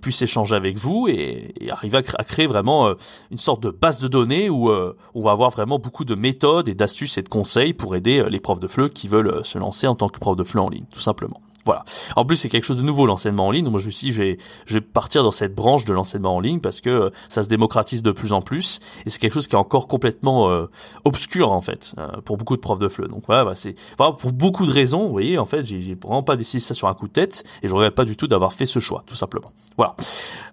puisse 0.00 0.20
échanger 0.22 0.56
avec 0.56 0.78
vous 0.78 1.08
et, 1.08 1.54
et 1.60 1.70
arriver 1.70 1.98
à, 1.98 2.24
créer 2.24 2.46
vraiment 2.46 2.94
une 3.30 3.38
sorte 3.38 3.62
de 3.62 3.70
base 3.70 4.00
de 4.00 4.08
données 4.08 4.50
où 4.50 4.70
on 4.70 5.22
va 5.22 5.30
avoir 5.30 5.50
vraiment 5.50 5.78
beaucoup 5.78 6.04
de 6.04 6.14
méthodes 6.14 6.68
et 6.68 6.74
d'astuces 6.74 7.18
et 7.18 7.22
de 7.22 7.28
conseils 7.28 7.72
pour 7.72 7.96
aider 7.96 8.24
les 8.28 8.40
profs 8.40 8.60
de 8.60 8.66
FLE 8.66 8.90
qui 8.90 9.08
veulent 9.08 9.44
se 9.44 9.58
lancer 9.58 9.86
en 9.86 9.94
tant 9.94 10.08
que 10.08 10.18
prof 10.18 10.36
de 10.36 10.44
FLE 10.44 10.60
en 10.60 10.68
ligne 10.68 10.86
tout 10.92 11.00
simplement. 11.00 11.40
Voilà. 11.66 11.84
En 12.14 12.24
plus, 12.24 12.36
c'est 12.36 12.48
quelque 12.48 12.64
chose 12.64 12.76
de 12.76 12.82
nouveau 12.82 13.06
l'enseignement 13.06 13.48
en 13.48 13.50
ligne. 13.50 13.68
Moi, 13.68 13.80
je 13.80 13.86
me 13.86 13.90
suis 13.90 14.06
dit, 14.06 14.12
je 14.12 14.22
vais, 14.22 14.38
je 14.66 14.74
vais 14.74 14.80
partir 14.80 15.24
dans 15.24 15.32
cette 15.32 15.54
branche 15.54 15.84
de 15.84 15.92
l'enseignement 15.92 16.36
en 16.36 16.40
ligne 16.40 16.60
parce 16.60 16.80
que 16.80 16.90
euh, 16.90 17.10
ça 17.28 17.42
se 17.42 17.48
démocratise 17.48 18.02
de 18.02 18.12
plus 18.12 18.32
en 18.32 18.40
plus 18.40 18.78
et 19.04 19.10
c'est 19.10 19.18
quelque 19.18 19.34
chose 19.34 19.48
qui 19.48 19.56
est 19.56 19.58
encore 19.58 19.88
complètement 19.88 20.48
euh, 20.48 20.66
obscur 21.04 21.52
en 21.52 21.60
fait 21.60 21.92
euh, 21.98 22.06
pour 22.24 22.36
beaucoup 22.36 22.54
de 22.54 22.60
profs 22.60 22.78
de 22.78 22.88
FLE. 22.88 23.08
Donc 23.08 23.24
voilà, 23.26 23.44
bah, 23.44 23.54
c'est 23.56 23.74
pour 23.96 24.32
beaucoup 24.32 24.64
de 24.64 24.70
raisons. 24.70 25.06
Vous 25.06 25.12
voyez, 25.12 25.38
en 25.38 25.46
fait, 25.46 25.66
j'ai 25.66 25.96
vraiment 26.00 26.22
pas 26.22 26.36
décidé 26.36 26.60
ça 26.60 26.72
sur 26.72 26.86
un 26.86 26.94
coup 26.94 27.08
de 27.08 27.12
tête 27.12 27.42
et 27.62 27.68
je 27.68 27.74
regrette 27.74 27.96
pas 27.96 28.04
du 28.04 28.16
tout 28.16 28.28
d'avoir 28.28 28.52
fait 28.52 28.66
ce 28.66 28.78
choix, 28.78 29.02
tout 29.04 29.16
simplement. 29.16 29.50
Voilà. 29.76 29.96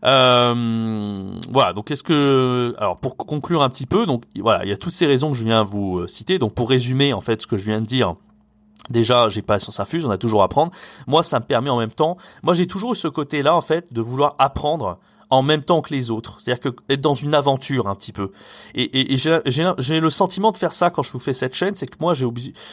voilà. 0.01 1.73
Donc, 1.73 1.85
qu'est-ce 1.85 2.03
que, 2.03 2.75
alors, 2.79 2.95
pour 2.95 3.17
conclure 3.17 3.61
un 3.61 3.69
petit 3.69 3.85
peu, 3.85 4.07
donc 4.07 4.23
voilà, 4.39 4.65
il 4.65 4.69
y 4.69 4.73
a 4.73 4.77
toutes 4.77 4.93
ces 4.93 5.05
raisons 5.05 5.29
que 5.29 5.37
je 5.37 5.43
viens 5.43 5.63
vous 5.63 6.07
citer. 6.07 6.39
Donc, 6.39 6.55
pour 6.55 6.69
résumer 6.69 7.13
en 7.13 7.21
fait 7.21 7.41
ce 7.41 7.47
que 7.47 7.55
je 7.55 7.65
viens 7.65 7.81
de 7.81 7.85
dire 7.85 8.15
Déjà, 8.89 9.29
j'ai 9.29 9.41
pas 9.41 9.59
sans 9.59 9.85
fuse, 9.85 10.05
on 10.05 10.11
a 10.11 10.17
toujours 10.17 10.41
à 10.41 10.45
apprendre. 10.45 10.71
Moi, 11.07 11.23
ça 11.23 11.39
me 11.39 11.45
permet 11.45 11.69
en 11.69 11.77
même 11.77 11.91
temps. 11.91 12.17
Moi, 12.43 12.53
j'ai 12.53 12.67
toujours 12.67 12.95
ce 12.95 13.07
côté-là, 13.07 13.55
en 13.55 13.61
fait, 13.61 13.93
de 13.93 14.01
vouloir 14.01 14.35
apprendre 14.39 14.99
en 15.29 15.41
même 15.41 15.63
temps 15.63 15.81
que 15.81 15.93
les 15.93 16.11
autres. 16.11 16.39
C'est-à-dire 16.39 16.71
que 16.71 16.75
être 16.89 17.01
dans 17.01 17.15
une 17.15 17.33
aventure 17.33 17.87
un 17.87 17.95
petit 17.95 18.11
peu. 18.11 18.31
Et, 18.75 19.13
et, 19.13 19.17
j'ai 19.17 19.99
le 19.99 20.09
sentiment 20.09 20.51
de 20.51 20.57
faire 20.57 20.73
ça 20.73 20.89
quand 20.89 21.01
je 21.01 21.11
vous 21.11 21.19
fais 21.19 21.33
cette 21.33 21.55
chaîne, 21.55 21.75
c'est 21.75 21.87
que 21.87 21.97
moi, 21.99 22.13
j'ai 22.13 22.27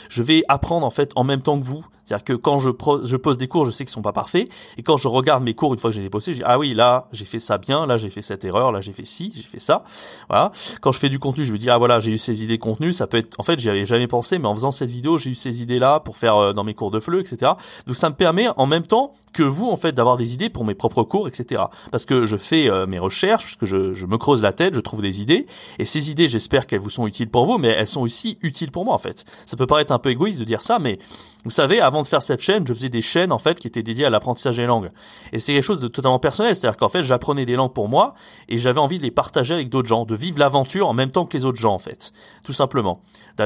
je 0.09 0.23
vais 0.23 0.43
apprendre 0.49 0.85
en 0.85 0.91
fait 0.91 1.13
en 1.17 1.25
même 1.25 1.41
temps 1.41 1.59
que 1.59 1.65
vous. 1.65 1.85
C'est-à-dire 2.05 2.25
que 2.25 2.33
quand 2.33 2.59
je, 2.61 2.71
je 3.05 3.17
pose 3.17 3.39
des 3.39 3.49
cours, 3.49 3.65
je 3.65 3.71
sais 3.71 3.85
qu'ils 3.85 3.93
sont 3.93 4.03
pas 4.03 4.13
parfaits. 4.13 4.49
Et 4.77 4.83
quand 4.83 4.97
je 4.97 5.09
regarde 5.09 5.43
mes 5.43 5.55
cours 5.55 5.73
une 5.73 5.79
fois 5.79 5.91
que 5.91 5.97
j'ai 5.97 6.03
déposé, 6.03 6.33
je 6.33 6.39
dis 6.39 6.45
ah 6.45 6.59
oui 6.59 6.75
là 6.75 7.09
j'ai 7.13 7.25
fait 7.25 7.39
ça 7.39 7.59
bien, 7.59 7.87
là 7.87 7.97
j'ai 7.97 8.11
fait 8.11 8.23
cette 8.23 8.45
erreur, 8.45 8.73
là 8.73 8.81
j'ai 8.81 8.93
fait 8.93 9.05
ci, 9.05 9.33
j'ai 9.35 9.43
fait 9.43 9.61
ça. 9.61 9.85
Voilà. 10.29 10.53
Quand 10.81 10.93
je 10.93 10.99
fais 10.99 11.09
du 11.09 11.19
contenu, 11.19 11.45
je 11.45 11.53
me 11.53 11.59
dis 11.59 11.71
ah 11.71 11.79
voilà 11.79 12.01
j'ai 12.01 12.13
eu 12.13 12.19
ces 12.19 12.45
idées 12.45 12.59
contenu. 12.59 12.93
Ça 12.93 13.07
peut 13.07 13.19
être 13.19 13.39
en 13.39 13.43
fait 13.43 13.59
j'y 13.59 13.69
avais 13.69 13.87
jamais 13.87 14.07
pensé, 14.07 14.39
mais 14.39 14.49
en 14.49 14.55
faisant 14.55 14.71
cette 14.71 14.91
vidéo 14.91 15.19
j'ai 15.19 15.31
eu 15.31 15.35
ces 15.35 15.63
idées 15.63 15.79
là 15.79 16.01
pour 16.01 16.17
faire 16.17 16.37
euh, 16.37 16.53
dans 16.53 16.65
mes 16.65 16.75
cours 16.75 16.91
de 16.91 17.01
FLE, 17.01 17.21
etc. 17.21 17.53
Donc 17.87 17.97
ça 17.97 18.11
me 18.11 18.15
permet 18.15 18.49
en 18.57 18.67
même 18.67 18.87
temps 18.87 19.13
que 19.33 19.43
vous 19.43 19.69
en 19.69 19.77
fait 19.77 19.93
d'avoir 19.93 20.17
des 20.17 20.35
idées 20.35 20.51
pour 20.51 20.65
mes 20.65 20.75
propres 20.75 21.03
cours, 21.03 21.29
etc. 21.29 21.63
Parce 21.93 22.05
que 22.05 22.27
je 22.27 22.37
fais 22.37 22.71
euh, 22.71 22.87
mes 22.87 22.99
recherches, 22.99 23.45
parce 23.45 23.57
que 23.57 23.67
je, 23.67 23.93
je 23.93 24.07
me 24.07 24.19
creuse 24.19 24.43
la 24.43 24.53
tête, 24.53 24.75
je 24.75 24.81
trouve 24.81 25.03
des 25.03 25.21
idées 25.21 25.47
et 25.79 25.85
ces 25.85 26.11
idées 26.11 26.29
j'espère 26.29 26.67
qu'elles 26.67 26.81
vous 26.81 26.91
sont 26.91 27.07
utiles 27.07 27.31
pour 27.31 27.47
vous, 27.47 27.59
mais 27.59 27.69
elles 27.69 27.87
sont 27.87 28.01
aussi 28.01 28.39
utiles 28.43 28.71
pour 28.71 28.85
moi 28.85 28.95
en 28.95 28.99
fait. 28.99 29.25
Ça 29.47 29.57
peut 29.57 29.67
paraître 29.67 29.93
un 29.93 29.99
peu 29.99 30.11
égoïste 30.11 30.41
de 30.41 30.45
dire 30.45 30.63
ça, 30.63 30.79
mais 30.79 30.99
vous 31.45 31.51
savez 31.51 31.81
avant 31.81 32.03
de 32.03 32.07
faire 32.07 32.23
cette 32.23 32.41
chaîne, 32.41 32.67
je 32.67 32.73
faisais 32.73 32.89
des 32.89 33.01
chaînes 33.01 33.33
en 33.33 33.39
fait 33.39 33.59
qui 33.59 33.67
étaient 33.67 33.83
dédiées 33.83 34.05
à 34.05 34.11
l'apprentissage 34.11 34.57
des 34.57 34.67
langues. 34.67 34.91
Et 35.33 35.39
c'est 35.39 35.53
quelque 35.53 35.63
chose 35.63 35.81
de 35.81 35.89
totalement 35.89 36.19
personnel, 36.19 36.55
c'est-à-dire 36.55 36.77
qu'en 36.77 36.89
fait, 36.89 37.03
j'apprenais 37.03 37.47
des 37.47 37.57
langues 37.57 37.73
pour 37.73 37.89
moi 37.89 38.15
et 38.49 38.59
j'avais 38.59 38.81
envie 38.81 38.99
de 38.99 39.03
les 39.03 39.11
partager 39.11 39.55
avec 39.55 39.69
d'autres 39.69 39.89
gens, 39.89 40.05
de 40.05 40.15
vivre 40.15 40.39
l'aventure 40.39 40.89
en 40.89 40.93
même 40.93 41.11
temps 41.11 41.25
que 41.25 41.37
les 41.37 41.45
autres 41.45 41.59
gens 41.59 41.75
en 41.75 41.79
fait, 41.79 42.13
tout 42.45 42.53
simplement. 42.53 43.01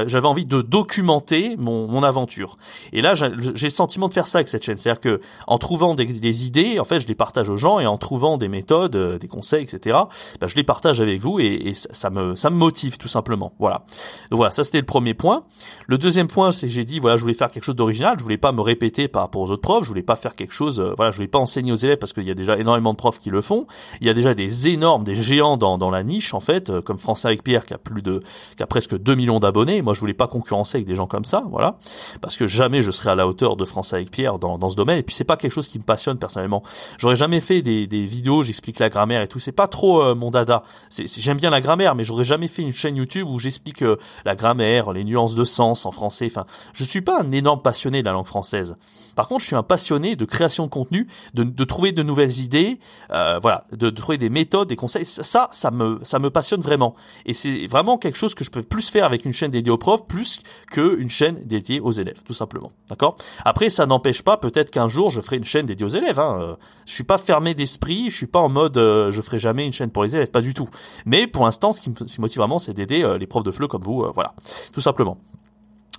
J'avais 0.07 0.27
envie 0.27 0.45
de 0.45 0.61
documenter 0.61 1.55
mon, 1.57 1.87
mon 1.87 2.03
aventure. 2.03 2.57
Et 2.91 3.01
là, 3.01 3.13
j'ai 3.15 3.29
le 3.29 3.69
sentiment 3.69 4.09
de 4.09 4.13
faire 4.13 4.27
ça 4.27 4.39
avec 4.39 4.49
cette 4.49 4.63
chaîne, 4.63 4.75
c'est-à-dire 4.75 4.99
que 4.99 5.21
en 5.47 5.57
trouvant 5.57 5.95
des, 5.95 6.05
des, 6.05 6.45
idées, 6.45 6.79
en 6.79 6.83
fait, 6.83 6.99
je 6.99 7.07
les 7.07 7.15
partage 7.15 7.49
aux 7.49 7.55
gens 7.55 7.79
et 7.79 7.85
en 7.85 7.97
trouvant 7.97 8.37
des 8.37 8.49
méthodes, 8.49 8.95
euh, 8.95 9.17
des 9.17 9.27
conseils, 9.27 9.63
etc. 9.63 9.97
Bah, 10.41 10.47
je 10.47 10.55
les 10.55 10.63
partage 10.63 10.99
avec 10.99 11.21
vous 11.21 11.39
et, 11.39 11.45
et 11.45 11.73
ça, 11.73 12.09
me 12.09 12.35
ça 12.35 12.49
me 12.49 12.57
motive 12.57 12.97
tout 12.97 13.07
simplement. 13.07 13.53
Voilà. 13.59 13.85
Donc 14.31 14.37
voilà, 14.37 14.51
ça 14.51 14.65
c'était 14.65 14.79
le 14.79 14.85
premier 14.85 15.13
point. 15.13 15.45
Le 15.87 15.97
deuxième 15.97 16.27
point, 16.27 16.51
c'est 16.51 16.67
que 16.67 16.73
j'ai 16.73 16.83
dit 16.83 16.99
voilà, 16.99 17.15
je 17.15 17.21
voulais 17.21 17.33
faire 17.33 17.51
quelque 17.51 17.63
chose 17.63 17.75
d'original, 17.85 18.15
je 18.17 18.23
voulais 18.23 18.37
pas 18.37 18.51
me 18.51 18.61
répéter 18.61 19.07
par 19.07 19.21
rapport 19.21 19.43
aux 19.43 19.51
autres 19.51 19.61
profs, 19.61 19.83
je 19.83 19.89
voulais 19.89 20.01
pas 20.01 20.15
faire 20.15 20.35
quelque 20.35 20.53
chose, 20.53 20.79
euh, 20.79 20.93
voilà, 20.95 21.11
je 21.11 21.17
voulais 21.17 21.27
pas 21.27 21.37
enseigner 21.37 21.71
aux 21.71 21.75
élèves 21.75 21.99
parce 21.99 22.13
qu'il 22.13 22.23
y 22.23 22.31
a 22.31 22.33
déjà 22.33 22.57
énormément 22.57 22.93
de 22.93 22.97
profs 22.97 23.19
qui 23.19 23.29
le 23.29 23.41
font. 23.41 23.67
Il 24.01 24.07
y 24.07 24.09
a 24.09 24.13
déjà 24.13 24.33
des 24.33 24.69
énormes, 24.69 25.03
des 25.03 25.13
géants 25.13 25.55
dans, 25.55 25.77
dans 25.77 25.91
la 25.91 26.01
niche 26.01 26.33
en 26.33 26.39
fait, 26.39 26.71
euh, 26.71 26.81
comme 26.81 26.97
Français 26.97 27.27
avec 27.27 27.43
Pierre 27.43 27.63
qui 27.65 27.75
a 27.75 27.77
plus 27.77 28.01
de, 28.01 28.23
qui 28.57 28.63
a 28.63 28.67
presque 28.67 28.97
2 28.97 29.13
millions 29.13 29.39
d'abonnés. 29.39 29.83
Moi, 29.83 29.93
je 29.93 29.99
voulais 29.99 30.15
pas 30.15 30.27
concurrencer 30.27 30.77
avec 30.77 30.87
des 30.87 30.95
gens 30.95 31.05
comme 31.05 31.25
ça, 31.25 31.43
voilà, 31.51 31.77
parce 32.21 32.37
que 32.37 32.47
jamais 32.47 32.81
je 32.81 32.89
serai 32.89 33.11
à 33.11 33.15
la 33.15 33.27
hauteur 33.27 33.55
de 33.55 33.65
Français 33.65 33.97
avec 33.97 34.09
Pierre 34.09 34.39
dans, 34.39 34.57
dans 34.57 34.69
ce 34.69 34.75
domaine. 34.75 34.97
Et 34.97 35.03
puis 35.03 35.15
c'est 35.15 35.23
pas 35.23 35.37
quelque 35.37 35.51
chose 35.51 35.67
qui 35.67 35.77
me 35.77 35.83
passionne 35.83 36.17
personnellement. 36.17 36.63
J'aurais 36.97 37.15
jamais 37.15 37.39
fait 37.39 37.61
des, 37.61 37.85
des 37.85 38.05
vidéos, 38.05 38.41
j'explique 38.41 38.79
la 38.79 38.89
grammaire 38.89 39.21
et 39.21 39.27
tout. 39.27 39.37
C'est 39.37 39.51
pas 39.51 39.67
trop 39.67 40.01
euh, 40.01 40.15
mon 40.15 40.31
dada. 40.31 40.63
J'aime 40.89 41.37
bien 41.37 41.51
la 41.51 41.61
grammaire, 41.61 41.93
mais 41.93 42.03
j'aurais 42.03 42.23
jamais 42.23 42.47
fait 42.47 42.63
une 42.63 42.73
chaîne 42.73 42.95
YouTube 42.95 43.27
où 43.29 43.37
j'explique 43.37 43.83
la 44.25 44.35
grammaire, 44.35 44.91
les 44.91 45.03
nuances 45.03 45.35
de 45.35 45.43
sens 45.43 45.85
en 45.85 45.91
français. 45.91 46.25
Enfin, 46.25 46.45
je 46.73 46.83
suis 46.83 47.01
pas 47.01 47.21
un 47.21 47.31
énorme 47.31 47.61
passionné 47.61 47.74
de 47.83 48.05
la 48.05 48.11
langue 48.11 48.25
française. 48.25 48.75
Par 49.15 49.27
contre, 49.27 49.41
je 49.41 49.47
suis 49.47 49.55
un 49.55 49.63
passionné 49.63 50.15
de 50.15 50.25
création 50.25 50.65
de 50.65 50.69
contenu, 50.69 51.07
de, 51.33 51.63
trouver 51.63 51.91
de 51.91 52.03
nouvelles 52.03 52.39
idées, 52.39 52.79
euh, 53.11 53.39
voilà, 53.41 53.65
de, 53.71 53.89
trouver 53.89 54.17
des 54.17 54.29
méthodes, 54.29 54.67
des 54.67 54.75
conseils. 54.75 55.05
Ça, 55.05 55.49
ça 55.51 55.71
me, 55.71 56.29
passionne 56.29 56.61
vraiment. 56.61 56.95
Et 57.25 57.33
c'est 57.33 57.67
vraiment 57.67 57.97
quelque 57.97 58.17
chose 58.17 58.35
que 58.35 58.43
je 58.43 58.51
peux 58.51 58.63
plus 58.63 58.89
faire 58.89 59.05
avec 59.05 59.25
une 59.25 59.33
chaîne 59.33 59.51
dédiée 59.51 59.71
aux 59.71 59.77
profs, 59.77 60.05
plus 60.07 60.39
qu'une 60.71 61.09
chaîne 61.09 61.39
dédiée 61.45 61.79
aux 61.79 61.91
élèves, 61.91 62.21
tout 62.25 62.33
simplement. 62.33 62.71
D'accord? 62.89 63.15
Après, 63.45 63.69
ça 63.69 63.85
n'empêche 63.85 64.21
pas, 64.21 64.37
peut-être 64.37 64.71
qu'un 64.71 64.87
jour, 64.87 65.09
je 65.09 65.21
ferai 65.21 65.37
une 65.37 65.45
chaîne 65.45 65.65
dédiée 65.65 65.85
aux 65.85 65.89
élèves. 65.89 66.19
Hein. 66.19 66.39
Euh, 66.41 66.55
je 66.85 66.93
suis 66.93 67.03
pas 67.03 67.17
fermé 67.17 67.53
d'esprit, 67.53 68.09
je 68.09 68.17
suis 68.17 68.27
pas 68.27 68.39
en 68.39 68.49
mode, 68.49 68.77
euh, 68.77 69.11
je 69.11 69.21
ferai 69.21 69.39
jamais 69.39 69.65
une 69.65 69.73
chaîne 69.73 69.91
pour 69.91 70.03
les 70.03 70.15
élèves, 70.15 70.29
pas 70.29 70.41
du 70.41 70.53
tout. 70.53 70.69
Mais 71.05 71.27
pour 71.27 71.45
l'instant, 71.45 71.71
ce 71.71 71.81
qui 71.81 71.89
me 71.89 71.95
motive 72.19 72.37
vraiment, 72.37 72.59
c'est 72.59 72.73
d'aider 72.73 73.03
euh, 73.03 73.17
les 73.17 73.27
profs 73.27 73.43
de 73.43 73.51
FLE 73.51 73.67
comme 73.67 73.81
vous, 73.81 74.05
voilà, 74.13 74.33
tout 74.73 74.81
simplement. 74.81 75.17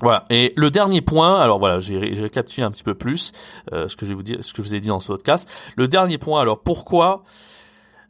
Voilà. 0.03 0.25
Et 0.31 0.53
le 0.57 0.71
dernier 0.71 1.01
point, 1.01 1.41
alors 1.41 1.59
voilà, 1.59 1.81
j'ai 1.81 1.99
récapitulé 1.99 2.65
un 2.65 2.71
petit 2.71 2.85
peu 2.85 2.95
plus 2.95 3.33
euh, 3.73 3.89
ce 3.89 3.97
que 3.97 4.05
je 4.05 4.11
vais 4.11 4.17
vous 4.17 4.23
dire, 4.23 4.39
ce 4.43 4.53
que 4.53 4.63
je 4.63 4.69
vous 4.69 4.75
ai 4.75 4.81
dit 4.81 4.89
dans 4.89 5.01
ce 5.01 5.09
podcast. 5.09 5.51
Le 5.77 5.89
dernier 5.89 6.19
point, 6.19 6.41
alors 6.41 6.61
pourquoi 6.61 7.23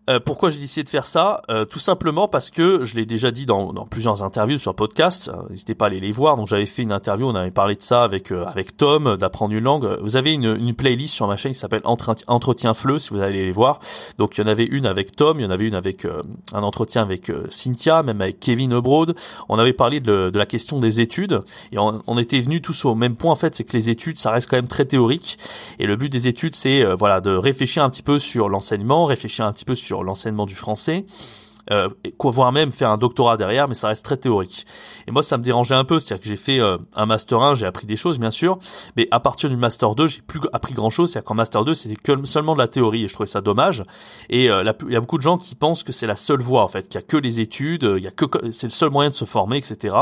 euh, 0.08 0.20
pourquoi 0.20 0.50
j'ai 0.50 0.60
décidé 0.60 0.84
de 0.84 0.88
faire 0.88 1.06
ça 1.06 1.42
euh, 1.50 1.64
Tout 1.64 1.80
simplement 1.80 2.28
parce 2.28 2.50
que 2.50 2.84
je 2.84 2.94
l'ai 2.94 3.06
déjà 3.06 3.32
dit 3.32 3.44
dans, 3.44 3.72
dans, 3.72 3.86
plusieurs 3.86 4.22
interviews 4.22 4.58
sur 4.58 4.74
podcast. 4.74 5.30
Euh, 5.34 5.42
n'hésitez 5.50 5.74
pas 5.74 5.86
à 5.86 5.88
aller 5.88 5.98
les 5.98 6.12
voir. 6.12 6.36
Donc 6.36 6.46
j'avais 6.46 6.66
fait 6.66 6.82
une 6.82 6.92
interview, 6.92 7.26
on 7.26 7.34
avait 7.34 7.50
parlé 7.50 7.74
de 7.74 7.82
ça 7.82 8.04
avec 8.04 8.30
avec 8.30 8.76
Tom 8.76 9.16
d'apprendre 9.16 9.54
une 9.54 9.64
langue. 9.64 9.98
Vous 10.02 10.16
avez 10.16 10.32
une, 10.32 10.56
une 10.56 10.74
playlist 10.74 11.14
sur 11.14 11.26
ma 11.26 11.36
chaîne 11.36 11.52
qui 11.52 11.58
s'appelle 11.58 11.82
Entretien 11.84 12.74
Fleu 12.74 12.98
si 12.98 13.10
vous 13.10 13.20
allez 13.20 13.44
les 13.44 13.52
voir. 13.52 13.80
Donc 14.18 14.38
il 14.38 14.42
y 14.42 14.44
en 14.44 14.46
avait 14.46 14.64
une 14.64 14.86
avec 14.86 15.14
Tom, 15.16 15.40
il 15.40 15.42
y 15.42 15.46
en 15.46 15.50
avait 15.50 15.66
une 15.66 15.74
avec 15.74 16.06
un 16.52 16.62
entretien 16.62 17.02
avec 17.02 17.30
Cynthia, 17.50 18.02
même 18.02 18.20
avec 18.20 18.40
Kevin 18.40 18.72
Ebrod. 18.72 19.16
On 19.48 19.58
avait 19.58 19.72
parlé 19.72 20.00
de, 20.00 20.30
de 20.30 20.38
la 20.38 20.46
question 20.46 20.78
des 20.78 21.00
études 21.00 21.42
et 21.72 21.78
on, 21.78 22.02
on 22.06 22.18
était 22.18 22.40
venus 22.40 22.62
tous 22.62 22.84
au 22.84 22.94
même 22.94 23.16
point 23.16 23.32
en 23.32 23.36
fait, 23.36 23.54
c'est 23.54 23.64
que 23.64 23.76
les 23.76 23.90
études 23.90 24.18
ça 24.18 24.30
reste 24.30 24.48
quand 24.48 24.56
même 24.56 24.68
très 24.68 24.84
théorique 24.84 25.38
et 25.78 25.86
le 25.86 25.96
but 25.96 26.10
des 26.10 26.28
études 26.28 26.54
c'est 26.54 26.84
voilà 26.94 27.20
de 27.20 27.30
réfléchir 27.30 27.82
un 27.82 27.90
petit 27.90 28.02
peu 28.02 28.18
sur 28.18 28.48
l'enseignement, 28.48 29.04
réfléchir 29.04 29.44
un 29.44 29.52
petit 29.52 29.64
peu 29.64 29.74
sur 29.74 29.95
l'enseignement 30.02 30.46
du 30.46 30.54
français. 30.54 31.04
Euh, 31.72 31.88
voire 32.20 32.52
même 32.52 32.70
faire 32.70 32.90
un 32.90 32.98
doctorat 32.98 33.36
derrière, 33.36 33.68
mais 33.68 33.74
ça 33.74 33.88
reste 33.88 34.04
très 34.04 34.16
théorique. 34.16 34.66
Et 35.06 35.10
moi, 35.10 35.22
ça 35.22 35.36
me 35.36 35.42
dérangeait 35.42 35.74
un 35.74 35.84
peu, 35.84 35.98
c'est-à-dire 35.98 36.22
que 36.22 36.28
j'ai 36.28 36.36
fait 36.36 36.60
euh, 36.60 36.76
un 36.94 37.06
master 37.06 37.40
1, 37.40 37.54
j'ai 37.56 37.66
appris 37.66 37.86
des 37.86 37.96
choses, 37.96 38.18
bien 38.18 38.30
sûr, 38.30 38.58
mais 38.96 39.08
à 39.10 39.20
partir 39.20 39.48
du 39.48 39.56
master 39.56 39.94
2, 39.94 40.06
j'ai 40.06 40.22
plus 40.22 40.40
appris 40.52 40.74
grand-chose, 40.74 41.10
c'est-à-dire 41.10 41.26
qu'en 41.26 41.34
master 41.34 41.64
2, 41.64 41.74
c'était 41.74 41.96
seulement 42.24 42.54
de 42.54 42.58
la 42.58 42.68
théorie, 42.68 43.04
et 43.04 43.08
je 43.08 43.14
trouvais 43.14 43.26
ça 43.26 43.40
dommage. 43.40 43.84
Et 44.28 44.50
euh, 44.50 44.72
il 44.86 44.92
y 44.92 44.96
a 44.96 45.00
beaucoup 45.00 45.18
de 45.18 45.22
gens 45.22 45.38
qui 45.38 45.54
pensent 45.54 45.82
que 45.82 45.92
c'est 45.92 46.06
la 46.06 46.16
seule 46.16 46.40
voie, 46.40 46.62
en 46.62 46.68
fait, 46.68 46.88
qu'il 46.88 47.00
y 47.00 47.02
a 47.02 47.06
que 47.06 47.16
les 47.16 47.40
études, 47.40 47.94
il 47.96 48.02
y 48.02 48.08
a 48.08 48.12
que 48.12 48.26
c'est 48.52 48.66
le 48.66 48.72
seul 48.72 48.90
moyen 48.90 49.10
de 49.10 49.14
se 49.14 49.24
former, 49.24 49.56
etc. 49.56 49.94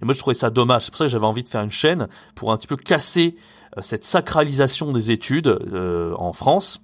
Et 0.00 0.04
moi, 0.04 0.14
je 0.14 0.18
trouvais 0.18 0.34
ça 0.34 0.50
dommage. 0.50 0.84
C'est 0.84 0.90
pour 0.90 0.98
ça 0.98 1.04
que 1.04 1.10
j'avais 1.10 1.26
envie 1.26 1.44
de 1.44 1.48
faire 1.48 1.62
une 1.62 1.70
chaîne 1.70 2.08
pour 2.34 2.52
un 2.52 2.56
petit 2.56 2.66
peu 2.66 2.76
casser 2.76 3.36
euh, 3.76 3.82
cette 3.82 4.04
sacralisation 4.04 4.92
des 4.92 5.10
études 5.10 5.58
en 6.16 6.32
France 6.32 6.80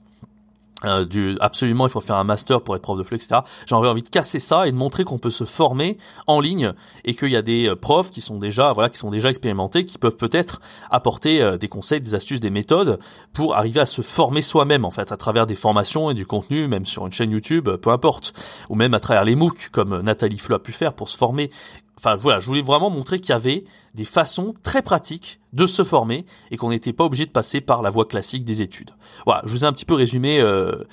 euh, 0.85 1.05
du 1.05 1.37
absolument 1.41 1.89
il 1.89 1.91
faut 1.91 2.01
faire 2.01 2.17
un 2.17 2.25
master 2.25 2.63
pour 2.63 2.77
être 2.77 2.83
prof 2.83 2.97
de 2.97 3.03
FLE, 3.03 3.17
etc. 3.17 3.41
J'ai 3.67 3.75
envie 3.75 4.03
de 4.03 4.09
casser 4.09 4.39
ça 4.39 4.69
et 4.69 4.71
de 4.71 4.77
montrer 4.77 5.03
qu'on 5.03 5.19
peut 5.19 5.31
se 5.31 5.43
former 5.43 5.99
en 6.29 6.41
ligne 6.41 6.73
et 7.05 7.17
qu'il 7.17 7.31
y 7.31 7.37
a 7.37 7.43
des 7.43 7.69
euh, 7.69 7.75
profs 7.75 8.11
qui 8.11 8.21
sont 8.21 8.39
déjà 8.39 8.73
voilà 8.73 8.89
qui 8.89 8.99
sont 8.99 9.11
déjà 9.11 9.29
expérimentés, 9.29 9.85
qui 9.85 9.99
peuvent 9.99 10.17
peut-être 10.17 10.61
apporter 10.89 11.43
euh, 11.43 11.57
des 11.57 11.67
conseils, 11.67 12.01
des 12.01 12.15
astuces, 12.15 12.39
des 12.39 12.51
méthodes 12.51 13.01
pour 13.33 13.57
arriver 13.57 13.81
à 13.81 13.87
se 13.87 14.03
former 14.03 14.41
soi-même 14.41 14.85
en 14.85 14.93
fait 14.93 15.11
à 15.11 15.17
travers 15.17 15.47
des 15.47 15.57
formations 15.57 16.13
et 16.13 16.15
du 16.15 16.27
contenu, 16.27 16.69
même 16.69 16.87
sur 16.87 17.05
une 17.05 17.13
chaîne 17.13 17.33
YouTube, 17.33 17.69
peu 17.69 17.91
importe, 17.91 18.33
ou 18.69 18.77
même 18.77 18.95
à 18.95 19.01
travers 19.01 19.25
les 19.25 19.35
MOOC 19.35 19.71
comme 19.73 20.01
Nathalie 20.03 20.39
Fleu 20.39 20.55
a 20.55 20.59
pu 20.61 20.71
faire 20.71 20.95
pour 20.95 21.09
se 21.09 21.17
former 21.17 21.51
Enfin 21.99 22.15
voilà, 22.15 22.39
je 22.39 22.47
voulais 22.47 22.63
vraiment 22.63 22.91
montrer 22.91 23.19
qu'il 23.19 23.31
y 23.31 23.33
avait 23.33 23.65
des 23.95 24.05
façons 24.05 24.55
très 24.63 24.83
pratiques 24.83 25.41
de 25.53 25.67
se 25.67 25.83
former 25.83 26.27
et 26.53 26.57
qu'on 26.57 26.71
n'était 26.71 26.93
pas 26.93 27.05
obligé 27.05 27.27
de 27.27 27.33
passer 27.33 27.61
par 27.61 27.83
la 27.83 27.91
voie 27.91 28.05
classique 28.05 28.45
des 28.45 28.63
études. 28.63 28.91
Voilà, 29.27 29.43
je 29.45 29.51
vous 29.51 29.65
ai 29.65 29.67
un 29.67 29.73
petit 29.73 29.85
peu 29.85 29.95
résumé 29.95 30.39
euh, 30.41 30.85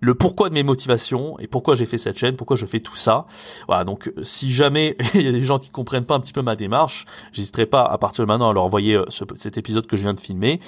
le 0.00 0.16
pourquoi 0.16 0.48
de 0.48 0.54
mes 0.54 0.64
motivations 0.64 1.38
et 1.38 1.46
pourquoi 1.46 1.76
j'ai 1.76 1.86
fait 1.86 1.96
cette 1.96 2.18
chaîne, 2.18 2.34
pourquoi 2.34 2.56
je 2.56 2.66
fais 2.66 2.80
tout 2.80 2.96
ça. 2.96 3.26
Voilà, 3.68 3.84
donc 3.84 4.12
si 4.24 4.50
jamais 4.50 4.96
il 5.14 5.22
y 5.22 5.28
a 5.28 5.32
des 5.32 5.44
gens 5.44 5.60
qui 5.60 5.70
comprennent 5.70 6.04
pas 6.04 6.16
un 6.16 6.20
petit 6.20 6.32
peu 6.32 6.42
ma 6.42 6.56
démarche, 6.56 7.06
j'hésiterai 7.32 7.66
pas 7.66 7.84
à 7.84 7.96
partir 7.98 8.24
de 8.24 8.28
maintenant 8.28 8.50
à 8.50 8.52
leur 8.52 8.64
envoyer 8.64 8.96
euh, 8.96 9.04
cet 9.36 9.58
épisode 9.58 9.86
que 9.86 9.96
je 9.96 10.02
viens 10.02 10.14
de 10.14 10.20
filmer. 10.20 10.58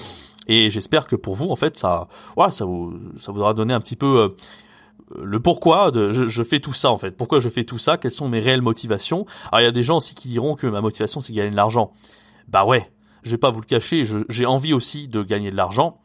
Et 0.47 0.69
j'espère 0.69 1.05
que 1.05 1.17
pour 1.17 1.35
vous, 1.35 1.49
en 1.49 1.55
fait, 1.55 1.75
ça, 1.75 2.07
voilà, 2.37 2.51
ça 2.51 2.63
vous, 2.63 2.93
ça 3.17 3.33
vous 3.33 3.41
aura 3.41 3.53
donné 3.53 3.73
un 3.73 3.81
petit 3.81 3.95
peu 3.97 4.19
euh, 4.19 4.29
le 5.21 5.39
pourquoi 5.39 5.91
de 5.91 6.11
je, 6.11 6.43
fais 6.43 6.59
tout 6.59 6.73
ça 6.73 6.91
en 6.91 6.97
fait. 6.97 7.11
Pourquoi 7.11 7.39
je 7.39 7.49
fais 7.49 7.63
tout 7.63 7.77
ça? 7.77 7.97
Quelles 7.97 8.11
sont 8.11 8.29
mes 8.29 8.39
réelles 8.39 8.61
motivations? 8.61 9.25
Alors 9.51 9.61
il 9.61 9.63
y 9.63 9.67
a 9.67 9.71
des 9.71 9.83
gens 9.83 9.97
aussi 9.97 10.15
qui 10.15 10.27
diront 10.27 10.55
que 10.55 10.67
ma 10.67 10.81
motivation 10.81 11.19
c'est 11.19 11.33
gagner 11.33 11.51
de 11.51 11.55
l'argent. 11.55 11.91
Bah 12.47 12.65
ouais, 12.65 12.91
je 13.23 13.31
vais 13.31 13.37
pas 13.37 13.49
vous 13.49 13.61
le 13.61 13.65
cacher, 13.65 14.03
j'ai 14.29 14.45
envie 14.45 14.73
aussi 14.73 15.07
de 15.07 15.23
gagner 15.23 15.51
de 15.51 15.55
l'argent. 15.55 15.97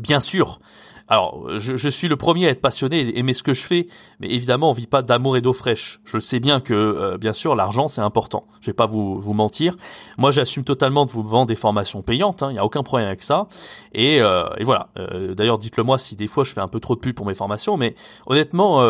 Bien 0.00 0.20
sûr, 0.20 0.60
alors, 1.08 1.56
je, 1.56 1.88
suis 1.88 2.08
le 2.08 2.16
premier 2.16 2.48
à 2.48 2.50
être 2.50 2.60
passionné 2.60 3.00
et 3.00 3.18
aimer 3.18 3.32
ce 3.32 3.44
que 3.44 3.54
je 3.54 3.64
fais, 3.64 3.86
mais 4.18 4.28
évidemment, 4.28 4.70
on 4.70 4.72
vit 4.72 4.88
pas 4.88 5.02
d'amour 5.02 5.36
et 5.36 5.40
d'eau 5.40 5.52
fraîche. 5.52 6.00
Je 6.04 6.18
sais 6.18 6.40
bien 6.40 6.60
que, 6.60 6.74
euh, 6.74 7.16
bien 7.16 7.32
sûr, 7.32 7.54
l'argent 7.54 7.86
c'est 7.86 8.00
important. 8.00 8.44
Je 8.60 8.66
vais 8.66 8.74
pas 8.74 8.86
vous, 8.86 9.20
vous 9.20 9.32
mentir. 9.32 9.76
Moi, 10.18 10.32
j'assume 10.32 10.64
totalement 10.64 11.06
de 11.06 11.12
vous 11.12 11.22
vendre 11.22 11.46
des 11.46 11.54
formations 11.54 12.02
payantes. 12.02 12.40
Il 12.40 12.44
hein, 12.44 12.52
n'y 12.52 12.58
a 12.58 12.64
aucun 12.64 12.82
problème 12.82 13.06
avec 13.06 13.22
ça. 13.22 13.46
Et, 13.92 14.20
euh, 14.20 14.48
et 14.58 14.64
voilà. 14.64 14.88
Euh, 14.98 15.34
d'ailleurs, 15.34 15.58
dites-le 15.58 15.84
moi 15.84 15.98
si 15.98 16.16
des 16.16 16.26
fois 16.26 16.42
je 16.42 16.52
fais 16.52 16.60
un 16.60 16.68
peu 16.68 16.80
trop 16.80 16.96
de 16.96 17.00
pub 17.00 17.14
pour 17.14 17.26
mes 17.26 17.34
formations, 17.34 17.76
mais 17.76 17.94
honnêtement 18.26 18.84